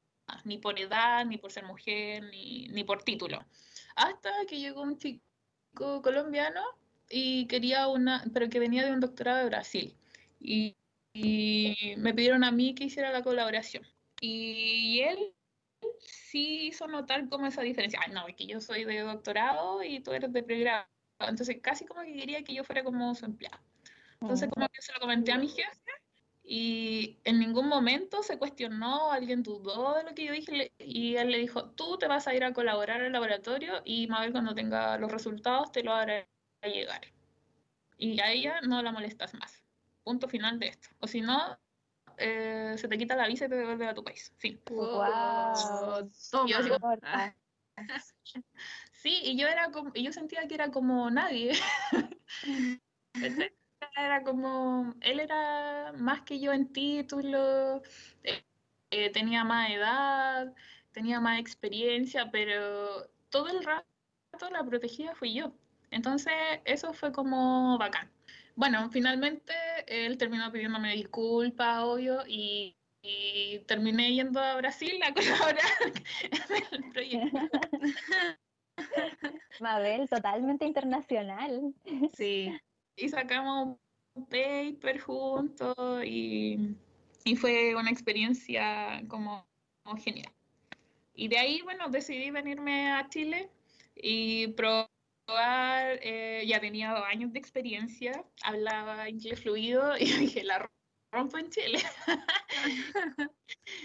[0.45, 3.45] ni por edad, ni por ser mujer, ni, ni por título.
[3.95, 6.61] Hasta que llegó un chico colombiano
[7.07, 9.95] y quería una, pero que venía de un doctorado de Brasil.
[10.39, 10.75] Y,
[11.13, 13.85] y me pidieron a mí que hiciera la colaboración.
[14.21, 15.35] Y él
[16.33, 17.99] sí hizo notar como esa diferencia.
[18.03, 20.87] Ay, no, es que yo soy de doctorado y tú eres de pregrado.
[21.19, 23.59] Entonces casi como que quería que yo fuera como su empleado.
[24.19, 25.91] Entonces como que se lo comenté a mi jefe
[26.43, 31.29] y en ningún momento se cuestionó, alguien dudó de lo que yo dije y él
[31.29, 34.97] le dijo, tú te vas a ir a colaborar al laboratorio y Mabel cuando tenga
[34.97, 36.27] los resultados te lo hará
[36.63, 37.01] llegar.
[37.97, 39.63] Y a ella no la molestas más.
[40.03, 40.89] Punto final de esto.
[40.99, 41.59] O si no,
[42.25, 44.33] eh, se te quita la visa y te devuelve a tu país.
[44.37, 44.57] Sí.
[44.69, 46.09] Wow.
[46.31, 47.35] Toma.
[48.93, 51.51] Sí, y yo era como, y yo sentía que era como nadie.
[53.97, 57.81] era como, él era más que yo en título,
[58.23, 58.45] eh,
[58.91, 60.53] eh, tenía más edad,
[60.93, 63.85] tenía más experiencia, pero todo el rato
[64.51, 65.53] la protegida fui yo.
[65.91, 66.33] Entonces,
[66.63, 68.09] eso fue como bacán.
[68.55, 69.53] Bueno, finalmente
[69.87, 75.65] él terminó pidiéndome disculpas, obvio, y, y terminé yendo a Brasil a colaborar
[76.71, 77.39] en el proyecto.
[79.59, 81.73] Mabel, totalmente internacional.
[82.13, 82.51] Sí,
[82.95, 83.77] y sacamos
[84.15, 86.75] un paper juntos y,
[87.23, 89.47] y fue una experiencia como,
[89.83, 90.31] como genial.
[91.15, 93.49] Y de ahí, bueno, decidí venirme a Chile
[93.95, 94.89] y probar,
[96.01, 100.69] eh, ya tenía dos años de experiencia, hablaba inglés fluido y dije, la
[101.11, 101.79] rompo en Chile.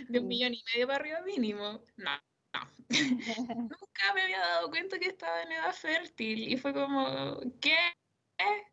[0.09, 1.85] de un millón y medio para arriba mínimo.
[1.97, 2.11] No,
[2.55, 2.61] no.
[2.89, 7.77] Nunca me había dado cuenta que estaba en edad fértil y fue como, ¿qué?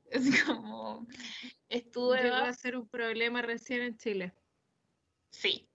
[0.06, 1.08] Es como,
[1.70, 2.24] estuve...
[2.24, 4.34] Llegó a ser un problema recién en Chile.
[5.32, 5.68] Sí,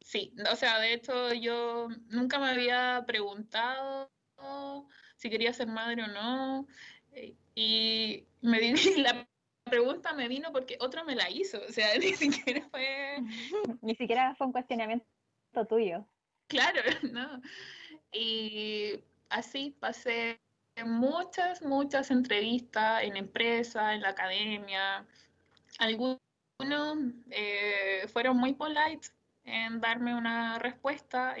[0.00, 0.34] sí.
[0.52, 4.12] O sea, de hecho yo nunca me había preguntado
[5.24, 6.66] si quería ser madre o no.
[7.12, 9.26] eh, Y me di, la
[9.64, 11.58] pregunta me vino porque otro me la hizo.
[11.66, 13.18] O sea, ni siquiera fue...
[13.82, 15.06] Ni siquiera fue un cuestionamiento
[15.66, 16.06] tuyo.
[16.46, 17.40] Claro, ¿no?
[18.12, 20.38] Y así pasé
[20.84, 25.06] muchas, muchas entrevistas en empresas, en la academia.
[25.78, 26.18] Algunos
[27.30, 29.08] eh, fueron muy polite
[29.44, 31.34] en darme una respuesta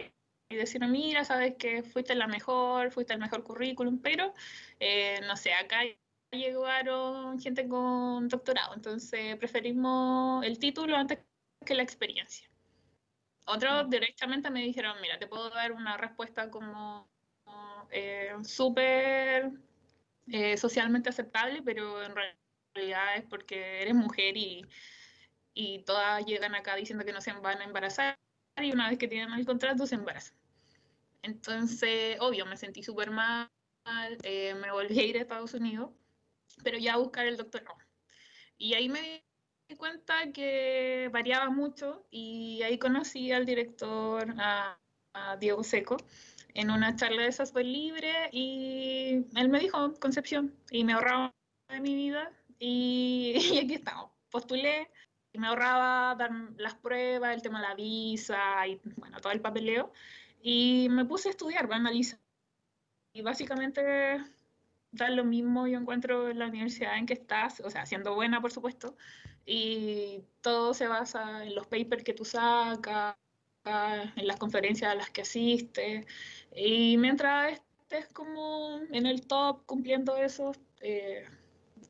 [0.54, 4.32] y, decirme, mira, sabes que fuiste la mejor, fuiste el mejor currículum, pero
[4.80, 5.82] eh, no sé, acá
[6.32, 11.18] llegaron gente con doctorado, entonces preferimos el título antes
[11.64, 12.48] que la experiencia.
[13.46, 17.08] Otros directamente me dijeron, mira, te puedo dar una respuesta como
[17.90, 19.50] eh, súper
[20.28, 24.66] eh, socialmente aceptable, pero en realidad es porque eres mujer y,
[25.52, 28.18] y todas llegan acá diciendo que no se van a embarazar
[28.62, 30.36] y una vez que tienen el contrato se embarazan.
[31.24, 33.48] Entonces, obvio, me sentí súper mal,
[34.22, 35.90] eh, me volví a ir a Estados Unidos,
[36.62, 37.78] pero ya a buscar el doctorado.
[38.58, 39.24] Y ahí me
[39.66, 44.78] di cuenta que variaba mucho y ahí conocí al director, a,
[45.38, 45.96] Diego Seco,
[46.54, 51.32] en una charla de software libre y él me dijo, Concepción, y me ahorraba
[51.68, 54.10] de mi vida y, y aquí estamos.
[54.28, 54.90] Postulé
[55.32, 59.40] y me ahorraba dar las pruebas, el tema de la visa y bueno, todo el
[59.40, 59.92] papeleo.
[60.46, 62.20] Y me puse a estudiar, a analizar.
[63.14, 63.72] Y básicamente
[64.92, 68.42] da lo mismo, yo encuentro en la universidad en que estás, o sea, siendo buena,
[68.42, 68.94] por supuesto,
[69.46, 73.16] y todo se basa en los papers que tú sacas,
[73.64, 76.04] en las conferencias a las que asistes,
[76.54, 80.52] y mientras estés como en el top cumpliendo eso,
[80.82, 81.24] eh,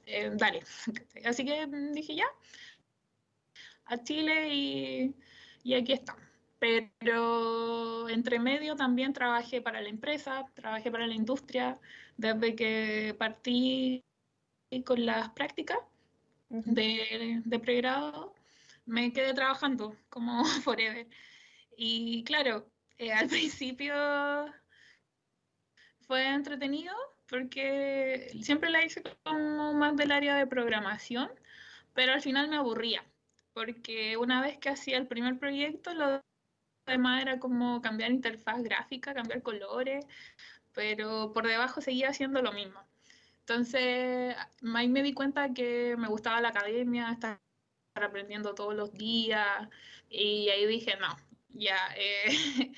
[0.06, 0.62] eh, dale.
[1.24, 2.26] Así que dije ya,
[3.86, 5.16] a Chile y,
[5.64, 6.23] y aquí estamos.
[6.98, 11.79] Pero entre medio también trabajé para la empresa, trabajé para la industria,
[12.16, 14.03] desde que partí
[14.87, 15.77] con las prácticas
[16.48, 18.35] de, de pregrado,
[18.87, 21.07] me quedé trabajando como forever.
[21.77, 23.94] Y claro, eh, al principio
[26.07, 26.94] fue entretenido
[27.29, 31.31] porque siempre la hice como más del área de programación,
[31.92, 33.05] pero al final me aburría,
[33.53, 36.22] porque una vez que hacía el primer proyecto, lo
[36.86, 40.06] demás era como cambiar interfaz gráfica, cambiar colores,
[40.72, 42.80] pero por debajo seguía haciendo lo mismo.
[43.40, 44.36] Entonces,
[44.74, 47.40] ahí me di cuenta que me gustaba la academia, estar
[47.94, 49.68] aprendiendo todos los días,
[50.08, 51.16] y ahí dije, no,
[51.50, 52.26] ya, eh,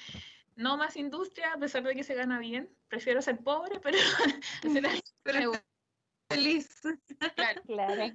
[0.57, 3.99] no más industria, a pesar de que se gana bien, prefiero ser pobre, pero
[4.63, 5.53] ser Pero
[6.31, 6.69] feliz.
[7.35, 7.63] claro.
[7.65, 8.13] Claro.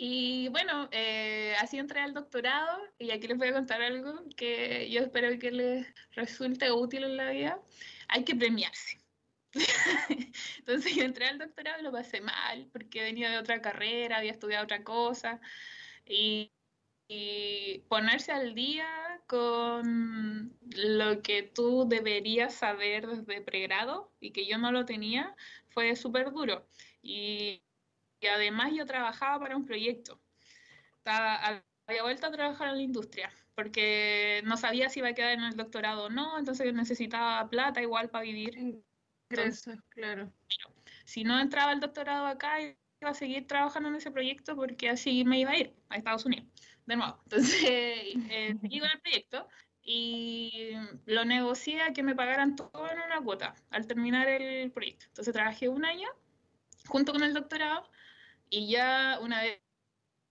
[0.00, 4.88] Y bueno, eh, así entré al doctorado y aquí les voy a contar algo que
[4.88, 7.60] yo espero que les resulte útil en la vida.
[8.06, 9.00] Hay que premiarse.
[10.60, 14.30] Entonces yo entré al doctorado y lo pasé mal porque venía de otra carrera, había
[14.30, 15.40] estudiado otra cosa
[16.06, 16.52] y,
[17.08, 18.86] y ponerse al día
[19.26, 25.34] con lo que tú deberías saber desde pregrado y que yo no lo tenía
[25.70, 26.68] fue súper duro.
[27.02, 27.62] Y,
[28.20, 30.20] y además yo trabajaba para un proyecto.
[30.98, 35.32] Estaba, había vuelto a trabajar en la industria porque no sabía si iba a quedar
[35.32, 38.80] en el doctorado o no, entonces necesitaba plata igual para vivir.
[39.30, 40.32] Eso, claro.
[41.04, 45.24] Si no entraba el doctorado acá, iba a seguir trabajando en ese proyecto porque así
[45.24, 46.46] me iba a ir a Estados Unidos,
[46.86, 47.18] de nuevo.
[47.24, 49.48] Entonces, eh, seguí con el proyecto
[49.82, 50.74] y
[51.06, 55.06] lo negocié a que me pagaran todo en una cuota al terminar el proyecto.
[55.06, 56.08] Entonces trabajé un año
[56.86, 57.90] junto con el doctorado
[58.50, 59.42] y ya una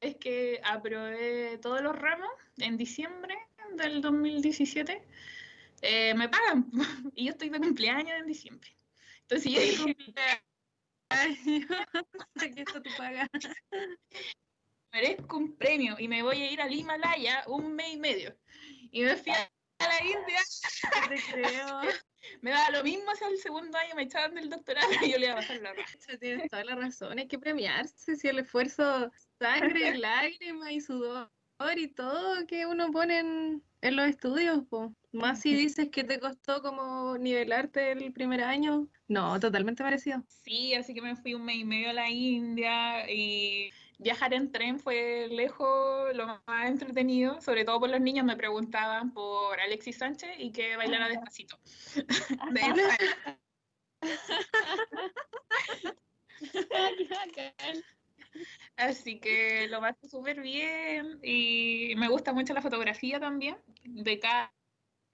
[0.02, 3.36] vez que aprobé todos los ramos en diciembre
[3.74, 5.08] del 2017,
[5.82, 6.70] eh, me pagan
[7.16, 8.70] y yo estoy de cumpleaños en diciembre.
[9.22, 9.96] Entonces yo dije,
[11.10, 13.30] Aquí está tu paga.
[14.92, 18.38] merezco un premio y me voy a ir al Himalaya un mes y medio.
[18.92, 19.50] Y me fui a
[19.80, 20.42] la India.
[21.02, 21.82] No te creo.
[22.42, 25.26] Me daba lo mismo si al segundo año me echaban del doctorado y yo le
[25.26, 25.98] iba a bajar la raja.
[26.20, 31.30] Tienes toda la razón, hay que premiarse si el esfuerzo, sangre, lágrimas y sudor
[31.76, 34.94] y todo que uno pone en, en los estudios, po.
[35.12, 38.88] Más si dices que te costó como nivelarte el primer año.
[39.08, 40.24] No, totalmente parecido.
[40.28, 44.52] Sí, así que me fui un mes y medio a la India y viajar en
[44.52, 49.98] tren fue lejos lo más entretenido, sobre todo por los niños me preguntaban por Alexis
[49.98, 51.60] Sánchez y que bailara despacito.
[52.52, 52.62] De
[57.00, 57.86] Israel.
[58.76, 63.58] Así que lo pasé súper bien y me gusta mucho la fotografía también.
[63.84, 64.54] De cada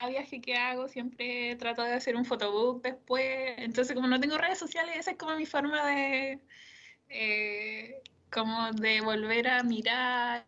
[0.09, 3.55] viaje que hago siempre trato de hacer un photobook después.
[3.57, 6.41] Entonces como no tengo redes sociales, esa es como mi forma de...
[7.07, 8.01] eh,
[8.33, 10.47] como de volver a mirar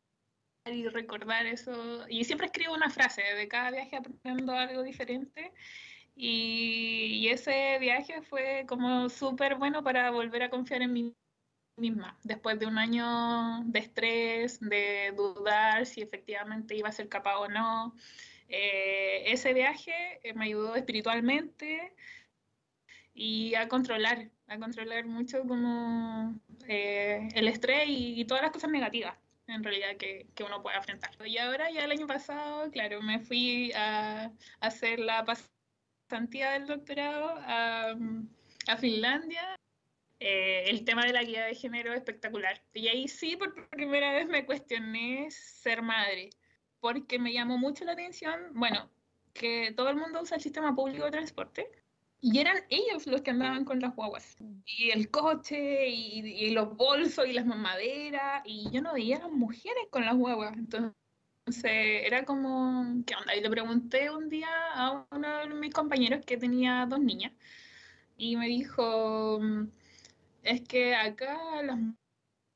[0.66, 2.06] y recordar eso.
[2.10, 5.54] Y siempre escribo una frase, de cada viaje aprendo algo diferente.
[6.16, 11.16] Y, y ese viaje fue como súper bueno para volver a confiar en mí
[11.78, 17.38] misma, después de un año de estrés, de dudar si efectivamente iba a ser capaz
[17.38, 17.96] o no.
[18.48, 21.94] Eh, ese viaje eh, me ayudó espiritualmente
[23.16, 28.70] y a controlar, a controlar mucho como eh, el estrés y, y todas las cosas
[28.70, 29.16] negativas
[29.48, 31.12] en realidad que, que uno puede enfrentar.
[31.26, 34.26] Y ahora ya el año pasado, claro, me fui a,
[34.60, 37.96] a hacer la pasantía del doctorado a,
[38.68, 39.56] a Finlandia.
[40.20, 42.62] Eh, el tema de la guía de género es espectacular.
[42.74, 46.32] Y ahí sí, por primera vez me cuestioné ser madre,
[46.80, 48.90] porque me llamó mucho la atención, bueno,
[49.34, 51.70] que todo el mundo usa el sistema público de transporte,
[52.26, 54.36] y eran ellos los que andaban con las guaguas.
[54.66, 59.20] Y el coche, y, y los bolsos, y las mamaderas, y yo no veía a
[59.20, 60.58] las mujeres con las guaguas.
[60.58, 60.92] Entonces
[61.64, 63.36] era como, ¿qué onda?
[63.36, 67.32] Y le pregunté un día a uno de mis compañeros que tenía dos niñas,
[68.18, 69.40] y me dijo,
[70.42, 71.78] es que acá las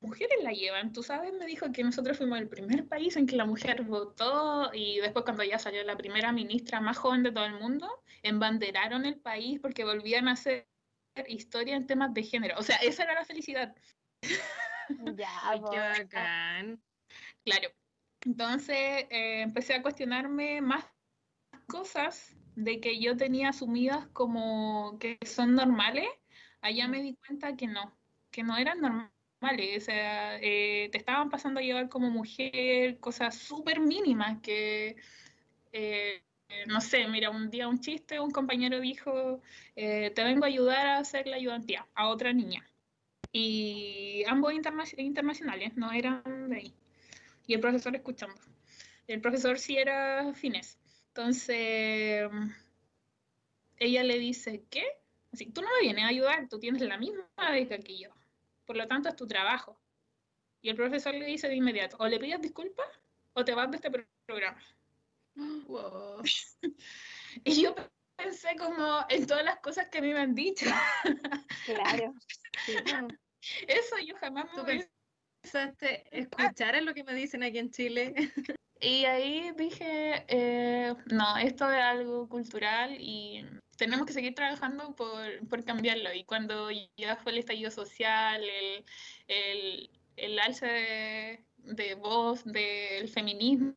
[0.02, 0.94] mujeres la llevan.
[0.94, 4.72] Tú sabes, me dijo que nosotros fuimos el primer país en que la mujer votó
[4.74, 9.06] y después cuando ya salió la primera ministra más joven de todo el mundo, embanderaron
[9.06, 10.68] el país porque volvían a hacer
[11.28, 12.56] historia en temas de género.
[12.58, 13.76] O sea, esa era la felicidad.
[15.16, 15.30] Ya,
[15.72, 16.82] qué bacán.
[17.44, 17.70] Claro.
[18.22, 20.86] Entonces eh, empecé a cuestionarme más
[21.68, 26.08] cosas de que yo tenía asumidas como que son normales.
[26.62, 27.98] Allá me di cuenta que no,
[28.32, 29.19] que no eran normales.
[29.42, 34.98] O sea, eh, te estaban pasando a llevar como mujer cosas súper mínimas que,
[35.72, 36.22] eh,
[36.68, 39.42] no sé, mira, un día un chiste, un compañero dijo,
[39.76, 42.66] eh, te vengo a ayudar a hacer la ayudantía a otra niña.
[43.32, 46.74] Y ambos interna- internacionales, no eran de ahí.
[47.48, 48.42] Y el profesor escuchando.
[49.08, 50.78] El profesor sí era finés.
[51.10, 52.30] Entonces,
[53.78, 54.84] ella le dice, ¿qué?
[55.32, 58.19] Así, tú no me vienes a ayudar, tú tienes la misma beca que yo.
[58.70, 59.82] Por lo tanto, es tu trabajo.
[60.62, 62.86] Y el profesor le dice de inmediato, o le pides disculpas
[63.34, 64.62] o te vas de este pro- programa.
[65.66, 66.22] Wow.
[67.44, 67.74] Y yo
[68.16, 70.68] pensé como en todas las cosas que a mí me han dicho.
[71.66, 72.14] Claro.
[72.64, 72.76] Sí.
[73.68, 74.88] Eso yo jamás me ¿Tú hubiera-
[75.42, 78.14] pensaste escuchar en lo que me dicen aquí en Chile?
[78.82, 83.46] Y ahí dije, eh, no, esto es algo cultural y
[83.80, 86.14] tenemos que seguir trabajando por, por cambiarlo.
[86.14, 88.86] Y cuando ya fue el estallido social, el,
[89.28, 93.76] el, el alce de, voz del feminismo,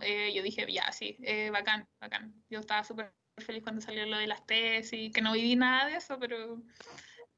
[0.00, 2.32] eh, yo dije, ya, sí, eh, bacán, bacán.
[2.48, 5.96] Yo estaba súper feliz cuando salió lo de las tesis, que no viví nada de
[5.96, 6.62] eso, pero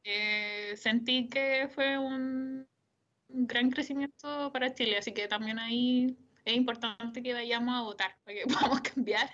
[0.04, 2.68] eh, sentí que fue un
[3.28, 6.16] gran crecimiento para Chile, así que también ahí
[6.46, 9.28] es importante que vayamos a votar, para que podamos cambiar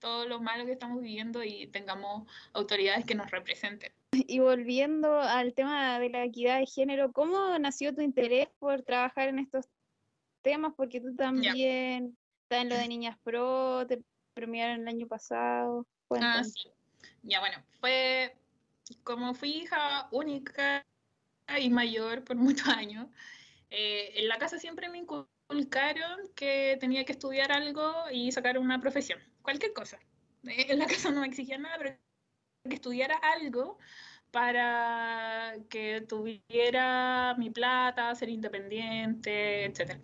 [0.00, 3.92] todo lo malo que estamos viviendo y tengamos autoridades que nos representen.
[4.12, 9.28] Y volviendo al tema de la equidad de género, ¿cómo nació tu interés por trabajar
[9.28, 9.66] en estos
[10.42, 10.74] temas?
[10.76, 14.02] Porque tú también estás en lo de Niñas Pro, te
[14.34, 15.86] premiaron el año pasado.
[16.10, 16.68] Ah, sí.
[17.22, 18.34] Ya, bueno, fue
[19.04, 20.84] como fui hija única
[21.60, 23.06] y mayor por muchos años,
[23.70, 25.35] eh, en la casa siempre me inculcaron
[26.34, 29.98] que tenía que estudiar algo y sacar una profesión, cualquier cosa.
[30.44, 31.96] Eh, en la casa no me exigían nada, pero
[32.68, 33.78] que estudiara algo
[34.30, 40.00] para que tuviera mi plata, ser independiente, etc.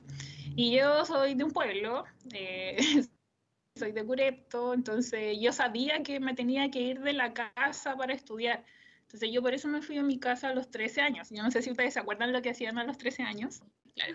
[0.56, 2.76] Y yo soy de un pueblo, eh,
[3.78, 8.14] soy de Curepto, entonces yo sabía que me tenía que ir de la casa para
[8.14, 8.64] estudiar.
[9.02, 11.28] Entonces yo por eso me fui a mi casa a los 13 años.
[11.30, 13.62] Yo no sé si ustedes se acuerdan lo que hacían a los 13 años.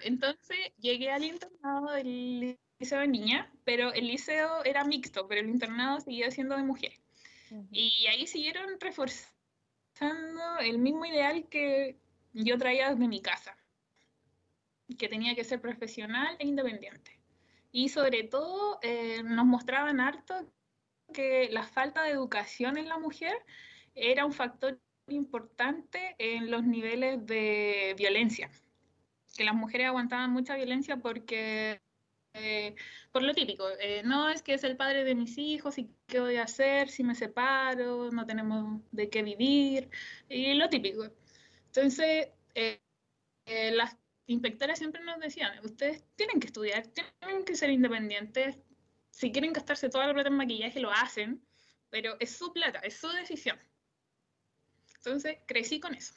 [0.04, 5.50] Entonces llegué al internado del liceo de niña, pero el liceo era mixto, pero el
[5.50, 7.00] internado seguía siendo de mujeres.
[7.72, 11.98] Y ahí siguieron reforzando el mismo ideal que
[12.34, 13.58] yo traía desde mi casa,
[14.98, 17.20] que tenía que ser profesional e independiente.
[17.72, 20.52] Y sobre todo eh, nos mostraban harto
[21.14, 23.34] que la falta de educación en la mujer
[23.96, 28.52] era un factor importante en los niveles de violencia,
[29.38, 31.82] que las mujeres aguantaban mucha violencia porque,
[32.34, 32.76] eh,
[33.12, 36.20] por lo típico, eh, no es que es el padre de mis hijos y qué
[36.20, 39.90] voy a hacer si me separo, no tenemos de qué vivir,
[40.28, 41.08] y lo típico.
[41.68, 42.82] Entonces, eh,
[43.46, 48.58] las inspectoras siempre nos decían, ustedes tienen que estudiar, tienen que ser independientes,
[49.12, 51.42] si quieren gastarse toda la plata en maquillaje, lo hacen,
[51.90, 53.58] pero es su plata, es su decisión.
[54.98, 56.14] Entonces crecí con eso.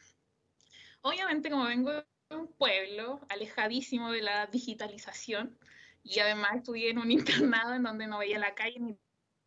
[1.03, 5.59] Obviamente como vengo un pueblo alejadísimo de la digitalización
[6.03, 7.11] y además estudié en un
[7.51, 8.99] internado en donde no veía la calle ni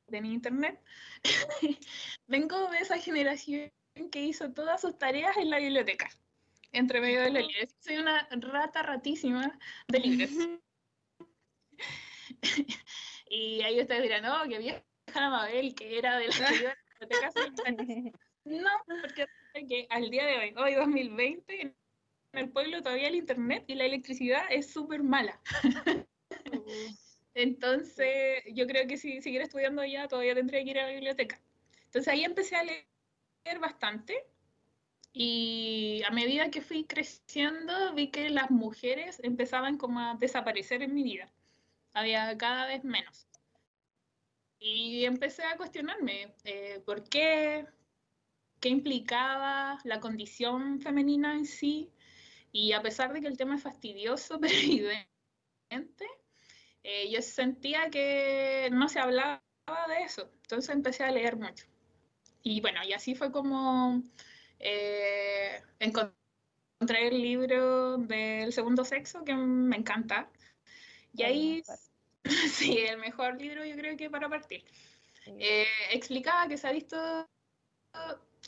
[0.07, 0.79] tenía internet,
[2.27, 3.71] vengo de esa generación
[4.11, 6.09] que hizo todas sus tareas en la biblioteca,
[6.71, 7.75] entre medio de los libros.
[7.79, 9.57] Soy una rata ratísima
[9.87, 10.29] de libros.
[13.29, 14.83] y ahí ustedes dirán, no, que vieja
[15.15, 17.31] Mabel, que era de la biblioteca.
[18.45, 18.69] No,
[19.01, 19.25] porque
[19.67, 21.75] que al día de hoy, hoy 2020, en
[22.33, 25.39] el pueblo todavía el internet y la electricidad es súper mala.
[27.35, 31.41] Entonces, yo creo que si siguiera estudiando allá, todavía tendría que ir a la biblioteca.
[31.85, 34.25] Entonces ahí empecé a leer bastante
[35.13, 40.93] y a medida que fui creciendo vi que las mujeres empezaban como a desaparecer en
[40.93, 41.31] mi vida.
[41.93, 43.27] Había cada vez menos.
[44.59, 47.67] Y empecé a cuestionarme eh, por qué,
[48.59, 51.92] qué implicaba la condición femenina en sí,
[52.53, 56.07] y a pesar de que el tema es fastidioso, pero evidente,
[56.83, 59.41] eh, yo sentía que no se hablaba
[59.89, 61.65] de eso, entonces empecé a leer mucho.
[62.43, 64.03] Y bueno, y así fue como
[64.59, 70.29] eh, encontré el libro del segundo sexo, que me encanta.
[71.13, 71.63] Y ahí,
[72.49, 74.63] sí, el mejor libro yo creo que para partir.
[75.25, 76.97] Eh, explicaba que se ha visto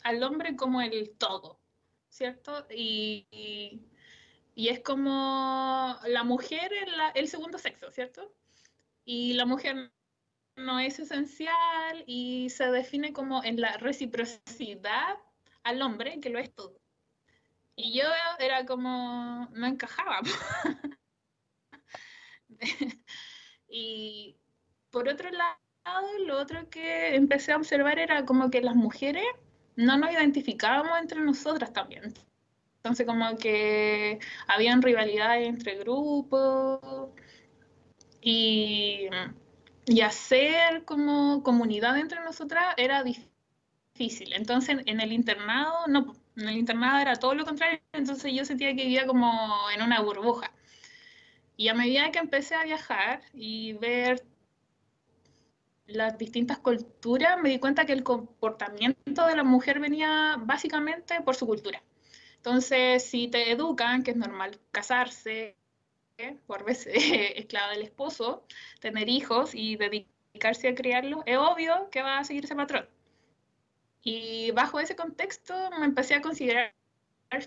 [0.02, 1.58] al hombre como el todo,
[2.08, 2.66] ¿cierto?
[2.70, 3.80] Y, y,
[4.56, 8.32] es como la mujer en el segundo sexo, ¿cierto?
[9.04, 9.92] Y la mujer
[10.56, 15.18] no es esencial y se define como en la reciprocidad
[15.62, 16.80] al hombre, que lo es todo.
[17.76, 18.04] Y yo
[18.38, 20.20] era como, no encajaba.
[23.68, 24.38] y
[24.90, 25.58] por otro lado,
[26.26, 29.26] lo otro que empecé a observar era como que las mujeres
[29.76, 32.14] no nos identificábamos entre nosotras también.
[32.86, 37.10] Entonces como que habían rivalidades entre grupos
[38.20, 39.08] y,
[40.04, 44.34] hacer como comunidad entre nosotras era difícil.
[44.34, 48.68] Entonces en el internado, no, en el internado era todo lo contrario, entonces yo sentía
[48.68, 49.32] que vivía como
[49.74, 50.52] en una burbuja.
[51.56, 54.24] Y a medida que empecé a viajar y ver
[55.88, 61.34] las distintas culturas, me di cuenta que el comportamiento de la mujer venía básicamente por
[61.34, 61.82] su cultura.
[62.46, 65.56] Entonces, si te educan, que es normal casarse,
[66.46, 66.94] por veces
[67.34, 68.46] esclava del esposo,
[68.80, 72.88] tener hijos y dedicarse a criarlos, es obvio que va a seguir ese patrón.
[74.00, 76.72] Y bajo ese contexto me empecé a considerar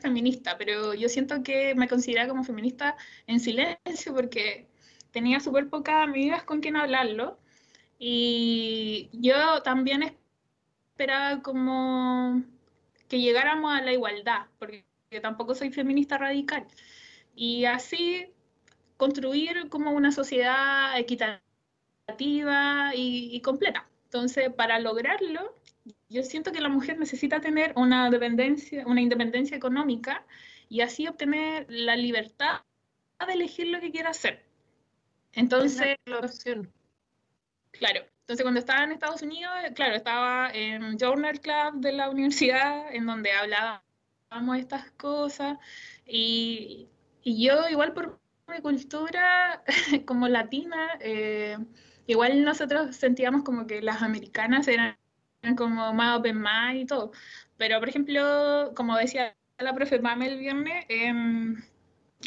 [0.01, 4.67] feminista, pero yo siento que me consideraba como feminista en silencio porque
[5.11, 7.39] tenía súper pocas amigas con quien hablarlo
[7.97, 10.17] y yo también
[10.91, 12.43] esperaba como
[13.07, 14.88] que llegáramos a la igualdad, porque
[15.22, 16.68] tampoco soy feminista radical.
[17.36, 18.28] Y así
[18.97, 23.88] construir como una sociedad equitativa y, completa.
[24.05, 25.55] Entonces, para lograrlo,
[26.10, 30.26] yo siento que la mujer necesita tener una dependencia, una independencia económica
[30.68, 32.62] y así obtener la libertad
[33.26, 34.43] de elegir lo que quiera hacer.
[35.34, 35.97] Entonces,
[37.72, 42.93] claro, entonces cuando estaba en Estados Unidos, claro, estaba en Journal Club de la universidad,
[42.93, 43.88] en donde hablábamos
[44.30, 45.57] de estas cosas,
[46.05, 46.88] y,
[47.23, 49.63] y yo igual por mi cultura
[50.05, 51.57] como latina, eh,
[52.05, 54.97] igual nosotros sentíamos como que las americanas eran
[55.57, 57.11] como más open mind y todo,
[57.57, 61.11] pero por ejemplo, como decía la profe Pamela el viernes, eh,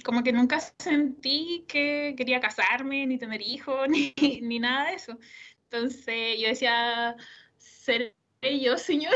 [0.05, 5.19] como que nunca sentí que quería casarme, ni tener hijos, ni, ni nada de eso.
[5.71, 7.17] Entonces yo decía,
[7.57, 8.15] ¿seré
[8.61, 9.15] yo, señor?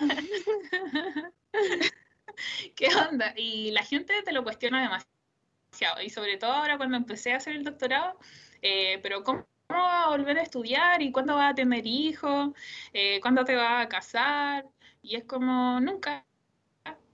[2.76, 3.34] ¿Qué onda?
[3.36, 6.02] Y la gente te lo cuestiona demasiado.
[6.02, 8.18] Y sobre todo ahora cuando empecé a hacer el doctorado,
[8.62, 11.02] eh, pero ¿cómo, vas a volver a estudiar?
[11.02, 12.50] ¿Y cuándo vas a tener hijos?
[12.92, 14.66] Eh, ¿Cuándo te vas a casar?
[15.02, 16.24] Y es como, nunca.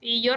[0.01, 0.35] Y yo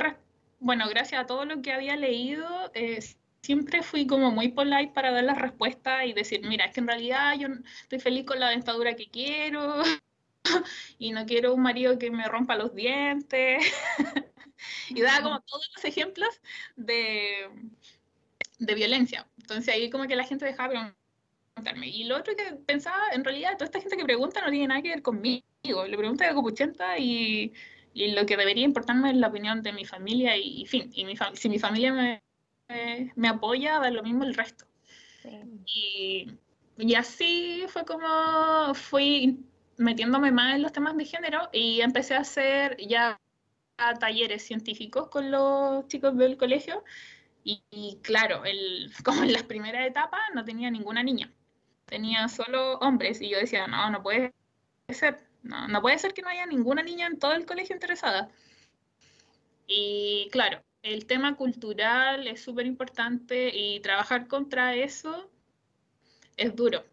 [0.61, 3.01] bueno, gracias a todo lo que había leído, eh,
[3.43, 6.89] siempre fui como muy polite para dar las respuestas y decir, mira, es que en
[6.89, 7.49] realidad yo
[7.83, 9.83] estoy feliz con la dentadura que quiero
[10.99, 13.65] y no quiero un marido que me rompa los dientes.
[14.89, 16.41] y daba como todos los ejemplos
[16.77, 17.49] de,
[18.59, 19.27] de violencia.
[19.39, 20.93] Entonces ahí como que la gente dejaba
[21.55, 21.89] preguntarme.
[21.89, 24.83] Y lo otro que pensaba, en realidad, toda esta gente que pregunta no tiene nada
[24.83, 25.43] que ver conmigo.
[25.63, 27.53] Le pregunta de Copuchenta y
[27.99, 31.15] y lo que debería importarme es la opinión de mi familia y, fin, y mi
[31.35, 32.23] si mi familia me,
[33.17, 34.67] me, apoya, da lo mismo el resto.
[35.67, 36.29] Y,
[36.77, 39.41] y, así fue como fui
[39.79, 43.19] metiéndome más en los temas de género y empecé a hacer ya
[44.01, 46.85] talleres científicos con los chicos del colegio
[47.45, 51.33] y, claro, el, como en las primeras etapas no tenía ninguna niña,
[51.87, 54.35] tenía solo hombres y yo decía, no, no puede
[54.89, 58.29] ser, no, no puede ser que no haya ninguna niña en todo el colegio interesada.
[59.67, 65.31] Y claro, el tema cultural es súper importante y trabajar contra eso
[66.37, 66.85] es duro.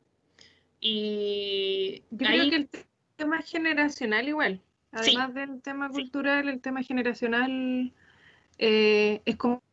[0.87, 2.69] Y Yo creo que el
[3.15, 4.61] tema generacional igual.
[4.91, 7.91] Además del tema cultural, el tema generacional
[8.59, 9.63] eh, es como,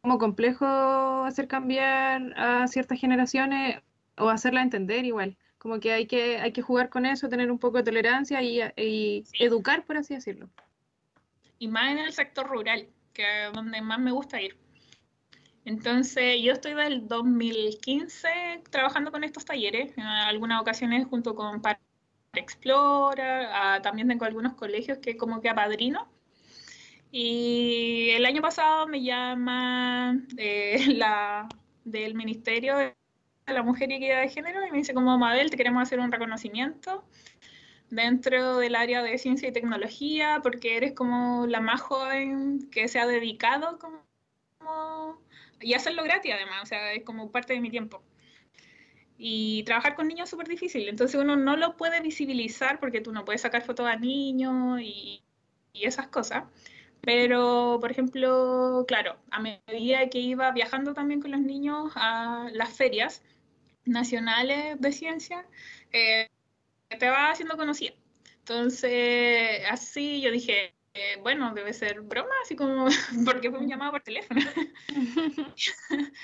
[0.00, 3.82] como, complejo hacer cambiar a ciertas generaciones
[4.16, 5.36] o hacerla entender igual.
[5.58, 9.24] Como que hay que, hay que jugar con eso, tener un poco de tolerancia y,
[9.40, 10.48] educar, por así decirlo.
[11.58, 14.56] Y más en el sector rural, que es donde más me gusta ir.
[15.70, 18.28] Entonces, yo estoy del 2015
[18.70, 21.78] trabajando con estos talleres, en algunas ocasiones junto con Para
[22.34, 26.08] Explora, ah, también tengo algunos colegios que como que apadrino.
[27.12, 31.48] Y el año pasado me llama eh, la
[31.84, 32.74] del Ministerio
[33.46, 36.10] la Mujer y Equidad de Género y me dice como Mabel, te queremos hacer un
[36.10, 37.04] reconocimiento
[37.90, 42.98] dentro del área de ciencia y tecnología porque eres como la más joven que se
[42.98, 44.00] ha dedicado como,
[45.60, 48.02] y hacerlo gratis además, o sea, es como parte de mi tiempo.
[49.18, 53.12] Y trabajar con niños es súper difícil, entonces uno no lo puede visibilizar porque tú
[53.12, 55.22] no puedes sacar fotos a niños y,
[55.72, 56.44] y esas cosas.
[57.02, 62.76] Pero, por ejemplo, claro, a medida que iba viajando también con los niños a las
[62.76, 63.22] ferias,
[63.84, 65.46] nacionales de ciencia,
[65.92, 66.28] eh,
[66.98, 67.94] te va haciendo conocida.
[68.38, 72.86] Entonces, así yo dije, eh, bueno, debe ser broma, así como,
[73.24, 74.40] porque fue un llamado por teléfono.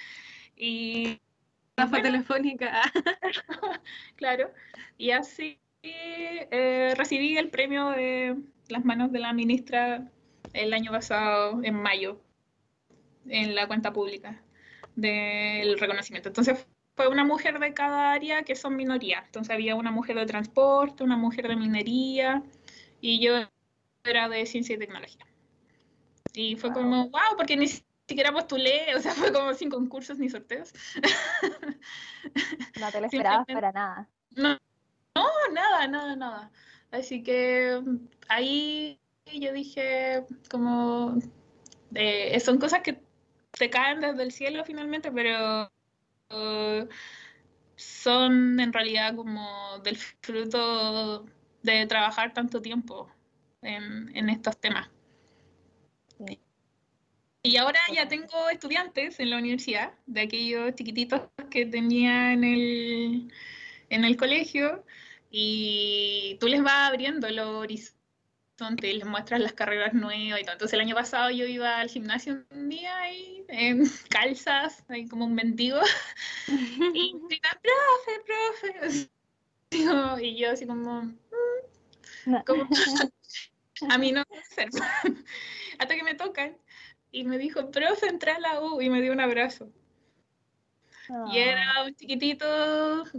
[0.57, 1.21] y...
[1.77, 2.91] La fue telefónica.
[4.17, 4.51] claro.
[4.97, 8.35] Y así eh, recibí el premio de
[8.69, 10.11] las manos de la ministra
[10.55, 12.19] el año pasado, en mayo,
[13.29, 14.43] en la cuenta pública
[14.95, 16.31] del reconocimiento.
[16.31, 19.25] Entonces fue una mujer de cada área que son minorías.
[19.27, 22.43] Entonces había una mujer de transporte, una mujer de minería
[23.03, 23.51] y yo
[24.11, 25.27] era de ciencia y tecnología.
[26.35, 30.29] Y fue como, wow, porque ni siquiera postulé, o sea, fue como sin concursos ni
[30.29, 30.73] sorteos.
[32.81, 34.09] No te lo esperabas para nada.
[34.33, 34.59] No,
[35.15, 36.51] no, nada, nada, nada.
[36.91, 37.81] Así que
[38.29, 39.01] ahí
[39.33, 41.19] yo dije, como,
[41.95, 43.01] eh, son cosas que
[43.53, 45.71] te caen desde el cielo finalmente, pero
[47.77, 51.25] son en realidad como del fruto
[51.63, 53.11] de trabajar tanto tiempo
[53.67, 54.89] en, estos temas.
[57.43, 63.33] Y ahora ya tengo estudiantes en la universidad, de aquellos chiquititos que tenía en el,
[63.89, 64.85] en el colegio,
[65.31, 70.55] y tú les vas abriendo los horizontes, les muestras las carreras nuevas y todo.
[70.55, 75.27] Entonces el año pasado yo iba al gimnasio un día ahí, en calzas, ahí como
[75.27, 75.79] un mendigo,
[76.49, 79.11] y gritaban, profe, profe.
[80.23, 82.69] Y yo así como, "Mm, como
[83.89, 84.69] a mí no me hacer.
[85.79, 86.57] Hasta que me tocan
[87.11, 89.71] y me dijo, profe, entra a la U y me dio un abrazo.
[91.33, 92.45] Y era un chiquitito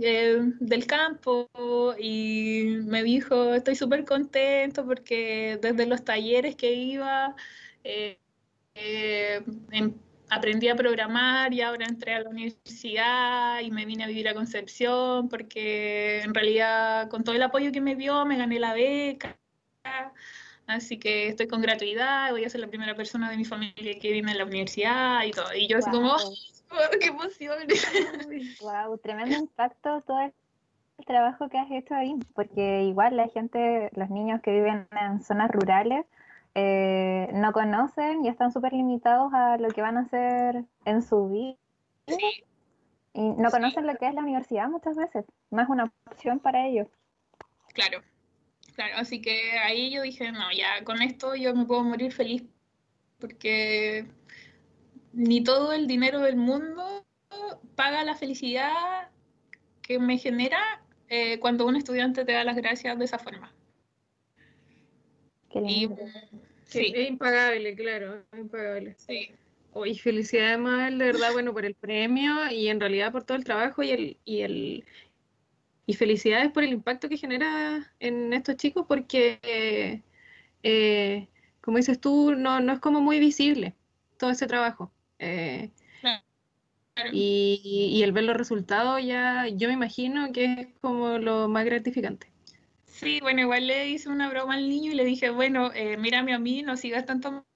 [0.01, 1.49] eh, del campo
[1.97, 7.35] y me dijo, estoy súper contento porque desde los talleres que iba
[7.83, 8.19] eh,
[8.75, 9.41] eh,
[9.71, 9.95] em-
[10.29, 14.33] aprendí a programar y ahora entré a la universidad y me vine a vivir a
[14.33, 19.37] Concepción porque en realidad con todo el apoyo que me dio me gané la beca.
[20.67, 24.11] Así que estoy con gratuidad, voy a ser la primera persona de mi familia que
[24.11, 25.53] viene a la universidad y todo.
[25.55, 26.13] Y yo así como.
[26.15, 27.57] ¡oh, qué emoción!
[28.61, 30.33] Wow, tremendo impacto todo el
[31.05, 35.49] trabajo que has hecho ahí, porque igual la gente, los niños que viven en zonas
[35.51, 36.05] rurales,
[36.53, 41.29] eh, no conocen y están súper limitados a lo que van a hacer en su
[41.29, 41.55] vida.
[42.07, 42.43] Sí,
[43.13, 43.55] Y no Sí.
[43.55, 45.25] conocen lo que es la universidad muchas veces.
[45.49, 46.87] No es una opción para ellos.
[47.73, 48.01] claro,
[48.77, 48.95] claro.
[48.97, 52.43] Así que ahí yo dije, no, ya con esto yo me puedo morir feliz
[53.19, 54.05] porque
[55.13, 57.05] ni todo el dinero del mundo
[57.75, 59.09] paga la felicidad
[59.81, 60.59] que me genera
[61.09, 63.51] eh, cuando un estudiante te da las gracias de esa forma.
[65.53, 65.89] Y
[66.65, 68.95] sí, Es impagable, claro, es impagable.
[68.97, 69.31] sí,
[69.73, 73.43] Oye, felicidades, Mabel, de verdad, bueno, por el premio y en realidad por todo el
[73.43, 74.85] trabajo y el, y el
[75.87, 80.03] y felicidades por el impacto que genera en estos chicos porque, eh,
[80.61, 81.29] eh,
[81.61, 83.73] como dices tú, no, no es como muy visible
[84.17, 84.91] todo ese trabajo.
[85.17, 85.71] Eh,
[86.01, 86.21] claro.
[87.13, 91.65] y, y el ver los resultados ya, yo me imagino que es como lo más
[91.65, 92.27] gratificante.
[92.85, 96.33] Sí, bueno, igual le hice una broma al niño y le dije, bueno, eh, mírame
[96.33, 97.46] a mí, no sigas tanto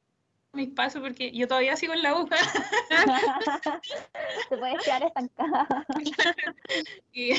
[0.54, 2.30] mis pasos porque yo todavía sigo en la U.
[4.50, 5.86] Te puedes quedar estancada.
[7.14, 7.34] Y,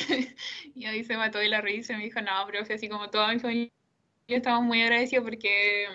[0.75, 3.33] y ahí se mató de la risa y me dijo, no, profe, así como toda
[3.33, 3.71] mi familia
[4.27, 5.87] estamos muy agradecidos porque,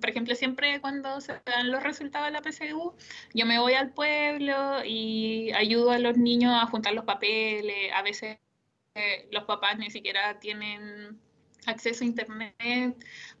[0.00, 2.94] por ejemplo, siempre cuando se dan los resultados de la PSU,
[3.34, 7.92] yo me voy al pueblo y ayudo a los niños a juntar los papeles.
[7.94, 8.38] A veces
[8.94, 11.20] eh, los papás ni siquiera tienen
[11.66, 12.96] acceso a internet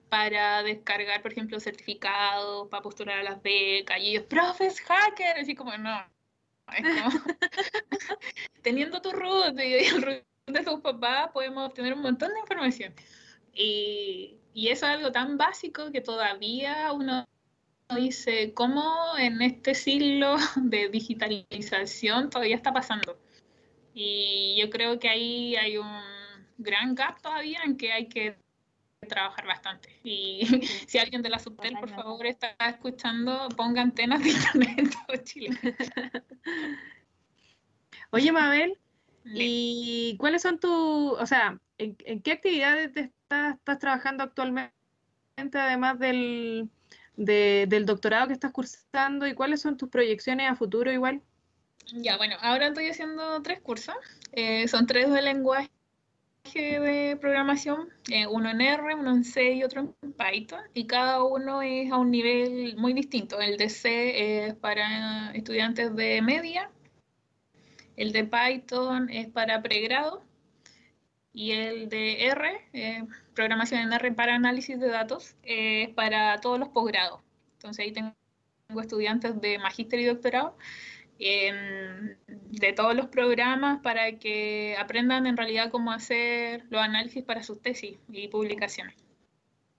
[0.08, 3.98] para descargar, por ejemplo, certificados, para postular a las becas.
[4.00, 5.38] Y ellos, profe, es hacker.
[5.38, 6.04] Así como, no.
[6.76, 6.82] Es
[7.12, 7.24] como,
[8.62, 12.94] teniendo tu root y el root de tus papás, podemos obtener un montón de información.
[13.52, 17.26] Y, y eso es algo tan básico que todavía uno
[17.96, 23.18] dice, ¿cómo en este siglo de digitalización todavía está pasando?
[23.94, 25.90] Y yo creo que ahí hay un
[26.58, 28.36] gran gap todavía en que hay que
[29.06, 29.88] trabajar bastante.
[30.02, 30.40] Y
[30.88, 35.16] si alguien de la Subtel, por favor, está escuchando, ponga antenas de internet en todo
[35.24, 35.50] Chile.
[38.10, 38.78] Oye, Mabel,
[39.24, 40.70] ¿y cuáles son tus,
[41.18, 44.72] o sea, en, en qué actividades te estás, estás trabajando actualmente,
[45.52, 46.70] además del,
[47.16, 51.20] de- del doctorado que estás cursando, y cuáles son tus proyecciones a futuro igual?
[51.92, 53.94] Ya, bueno, ahora estoy haciendo tres cursos.
[54.32, 55.70] Eh, son tres de lenguaje
[56.54, 61.22] de programación, eh, uno en R, uno en C y otro en Python, y cada
[61.22, 63.40] uno es a un nivel muy distinto.
[63.40, 66.70] El de C es para estudiantes de media,
[67.96, 70.22] el de Python es para pregrado,
[71.32, 76.58] y el de R, eh, programación en R para análisis de datos, es para todos
[76.58, 77.20] los posgrados.
[77.54, 78.14] Entonces ahí tengo
[78.80, 80.56] estudiantes de magíster y doctorado
[81.18, 87.42] en- de todos los programas para que aprendan en realidad cómo hacer los análisis para
[87.42, 88.94] sus tesis y publicaciones.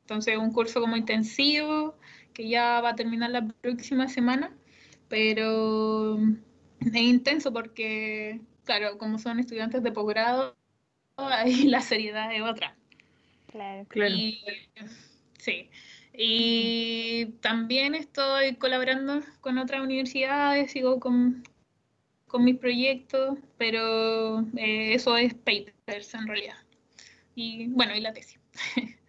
[0.02, 1.96] Entonces, un curso como intensivo
[2.34, 4.52] que ya va a terminar la próxima semana,
[5.08, 6.18] pero
[6.82, 10.56] es intenso porque, claro, como son estudiantes de posgrado,
[11.18, 12.76] ahí la seriedad es otra.
[13.52, 13.86] Claro.
[13.88, 14.16] Claro.
[14.16, 14.42] Y,
[15.38, 15.70] sí.
[16.22, 21.44] Y también estoy colaborando con otras universidades, sigo con,
[22.28, 26.58] con mis proyectos, pero eh, eso es papers en realidad.
[27.36, 28.38] Y bueno, y la tesis.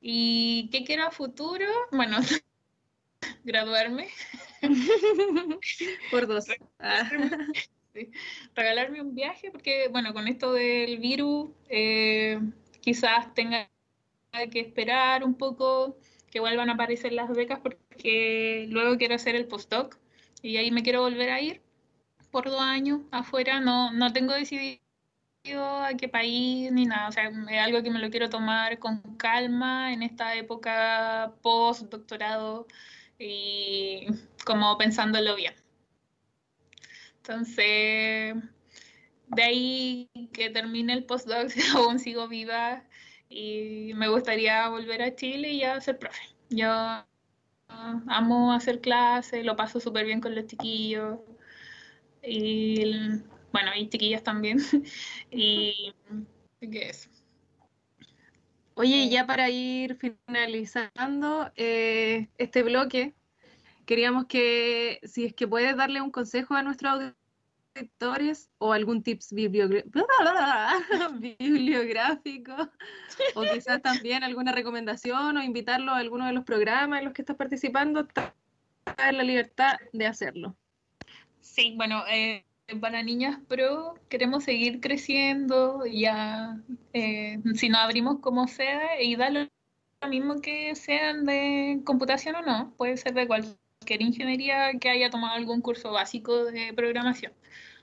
[0.00, 1.66] ¿Y qué quiero a futuro?
[1.92, 2.16] Bueno,
[3.44, 4.08] graduarme,
[6.10, 6.46] Por dos.
[6.78, 7.10] Ah,
[7.92, 8.08] Sí.
[8.54, 12.40] regalarme un viaje, porque bueno, con esto del virus, eh,
[12.80, 13.68] quizás tenga
[14.50, 15.96] que esperar un poco
[16.30, 19.96] que vuelvan a aparecer las becas, porque que luego quiero hacer el postdoc
[20.42, 21.62] y ahí me quiero volver a ir
[22.30, 23.60] por dos años afuera.
[23.60, 24.80] No, no tengo decidido
[25.44, 27.08] a qué país ni nada.
[27.08, 32.66] O sea, es algo que me lo quiero tomar con calma en esta época post-doctorado
[33.18, 34.06] y
[34.44, 35.54] como pensándolo bien.
[37.18, 38.34] Entonces,
[39.28, 42.84] de ahí que termine el postdoc, aún sigo viva
[43.30, 46.20] y me gustaría volver a Chile y ya ser profe.
[46.50, 46.68] Yo
[47.68, 51.20] amo hacer clases, lo paso súper bien con los chiquillos
[52.22, 52.82] y
[53.52, 54.58] bueno, y chiquillas también.
[55.30, 55.94] y
[56.60, 57.08] qué es.
[58.74, 63.14] Oye, ya para ir finalizando eh, este bloque,
[63.86, 67.12] queríamos que si es que puedes darle un consejo a nuestros
[67.80, 69.32] auditores o algún tips
[71.38, 72.52] bibliográfico
[73.34, 77.22] o quizás también alguna recomendación o invitarlo a alguno de los programas en los que
[77.22, 78.06] estás participando,
[78.98, 80.56] en la libertad de hacerlo.
[81.40, 82.44] Sí, bueno, eh,
[82.80, 86.56] para Niñas Pro queremos seguir creciendo, ya
[86.92, 89.48] eh, si nos abrimos como sea y da lo
[90.08, 95.34] mismo que sean de computación o no, puede ser de cualquier ingeniería que haya tomado
[95.34, 97.32] algún curso básico de programación,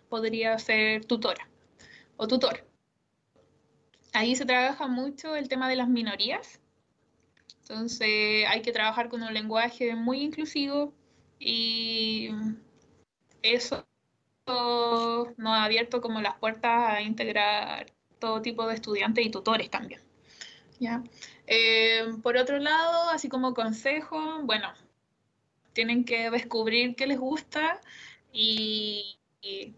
[0.09, 1.47] podría ser tutora
[2.15, 2.65] o tutor.
[4.13, 6.59] Ahí se trabaja mucho el tema de las minorías,
[7.59, 10.93] entonces hay que trabajar con un lenguaje muy inclusivo
[11.39, 12.29] y
[13.41, 13.85] eso
[14.47, 20.01] nos ha abierto como las puertas a integrar todo tipo de estudiantes y tutores también.
[20.79, 21.03] ¿ya?
[21.45, 24.73] Eh, por otro lado, así como consejo, bueno,
[25.73, 27.81] tienen que descubrir qué les gusta
[28.31, 29.73] y, y,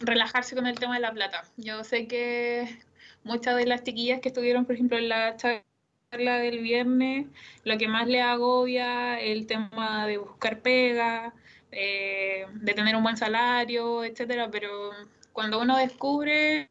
[0.00, 1.44] relajarse con el tema de la plata.
[1.56, 2.78] Yo sé que
[3.22, 7.26] muchas de las chiquillas que estuvieron, por ejemplo, en la charla del viernes,
[7.64, 11.34] lo que más les agobia el tema de buscar pega,
[11.72, 14.90] eh, de tener un buen salario, etcétera, pero
[15.32, 16.70] cuando uno descubre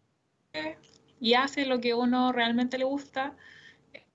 [1.20, 3.36] y hace lo que uno realmente le gusta,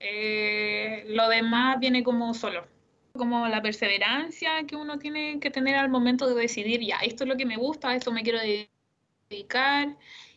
[0.00, 2.66] eh, lo demás viene como solo,
[3.12, 7.28] como la perseverancia que uno tiene que tener al momento de decidir, ya, esto es
[7.28, 8.77] lo que me gusta, esto me quiero dedicar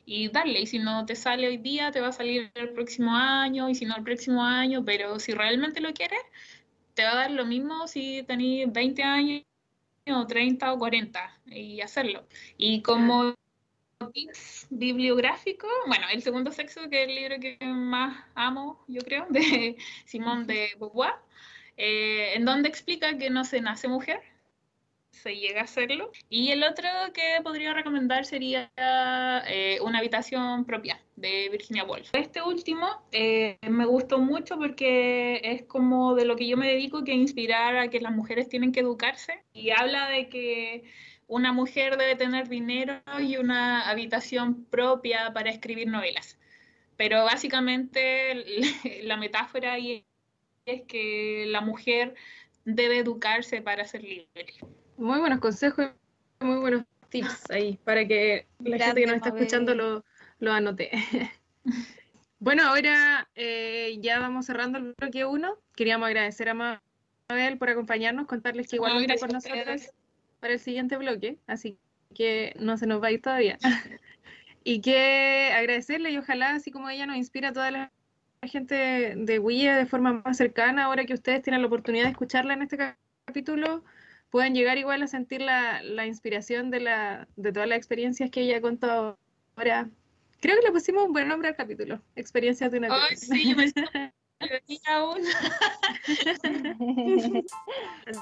[0.05, 3.15] y darle, y si no te sale hoy día, te va a salir el próximo
[3.15, 6.19] año, y si no el próximo año, pero si realmente lo quieres,
[6.93, 9.43] te va a dar lo mismo si tenés 20 años
[10.07, 12.27] o 30 o 40 y hacerlo.
[12.57, 13.33] Y como
[14.69, 19.77] bibliográfico, bueno, El segundo sexo, que es el libro que más amo, yo creo, de
[20.05, 21.13] Simón de Beauvoir,
[21.77, 24.21] eh, en donde explica que no se nace mujer,
[25.11, 26.11] se llega a hacerlo.
[26.29, 28.71] Y el otro que podría recomendar sería
[29.47, 32.09] eh, Una habitación propia de Virginia Woolf.
[32.13, 37.03] Este último eh, me gustó mucho porque es como de lo que yo me dedico,
[37.03, 40.83] que inspirar a que las mujeres tienen que educarse y habla de que
[41.27, 46.37] una mujer debe tener dinero y una habitación propia para escribir novelas.
[46.97, 48.43] Pero básicamente
[49.03, 50.05] la metáfora ahí
[50.65, 52.15] es que la mujer
[52.65, 54.53] debe educarse para ser libre.
[55.01, 55.89] Muy buenos consejos
[56.39, 60.05] y muy buenos tips ahí para que la gente que nos está escuchando lo,
[60.37, 60.91] lo anote.
[62.39, 65.57] bueno, ahora eh, ya vamos cerrando el bloque 1.
[65.75, 69.89] Queríamos agradecer a Mabel por acompañarnos, contarles que igual está con nosotros
[70.39, 71.79] para el siguiente bloque, así
[72.13, 73.57] que no se nos va a ir todavía.
[74.63, 77.91] y que agradecerle y ojalá, así como ella nos inspira a toda la
[78.43, 82.53] gente de WIA de forma más cercana, ahora que ustedes tienen la oportunidad de escucharla
[82.53, 82.77] en este
[83.25, 83.83] capítulo,
[84.31, 88.41] pueden llegar igual a sentir la, la inspiración de, la, de todas las experiencias que
[88.41, 89.19] ella contado
[89.55, 89.89] ahora.
[90.39, 93.71] Creo que le pusimos un buen nombre al capítulo, Experiencias de una Ay, sí, me
[94.87, 95.21] aún.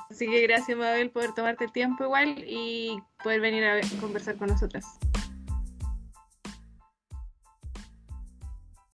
[0.09, 4.49] Así que gracias Mabel por tomarte el tiempo igual y poder venir a conversar con
[4.49, 4.99] nosotras.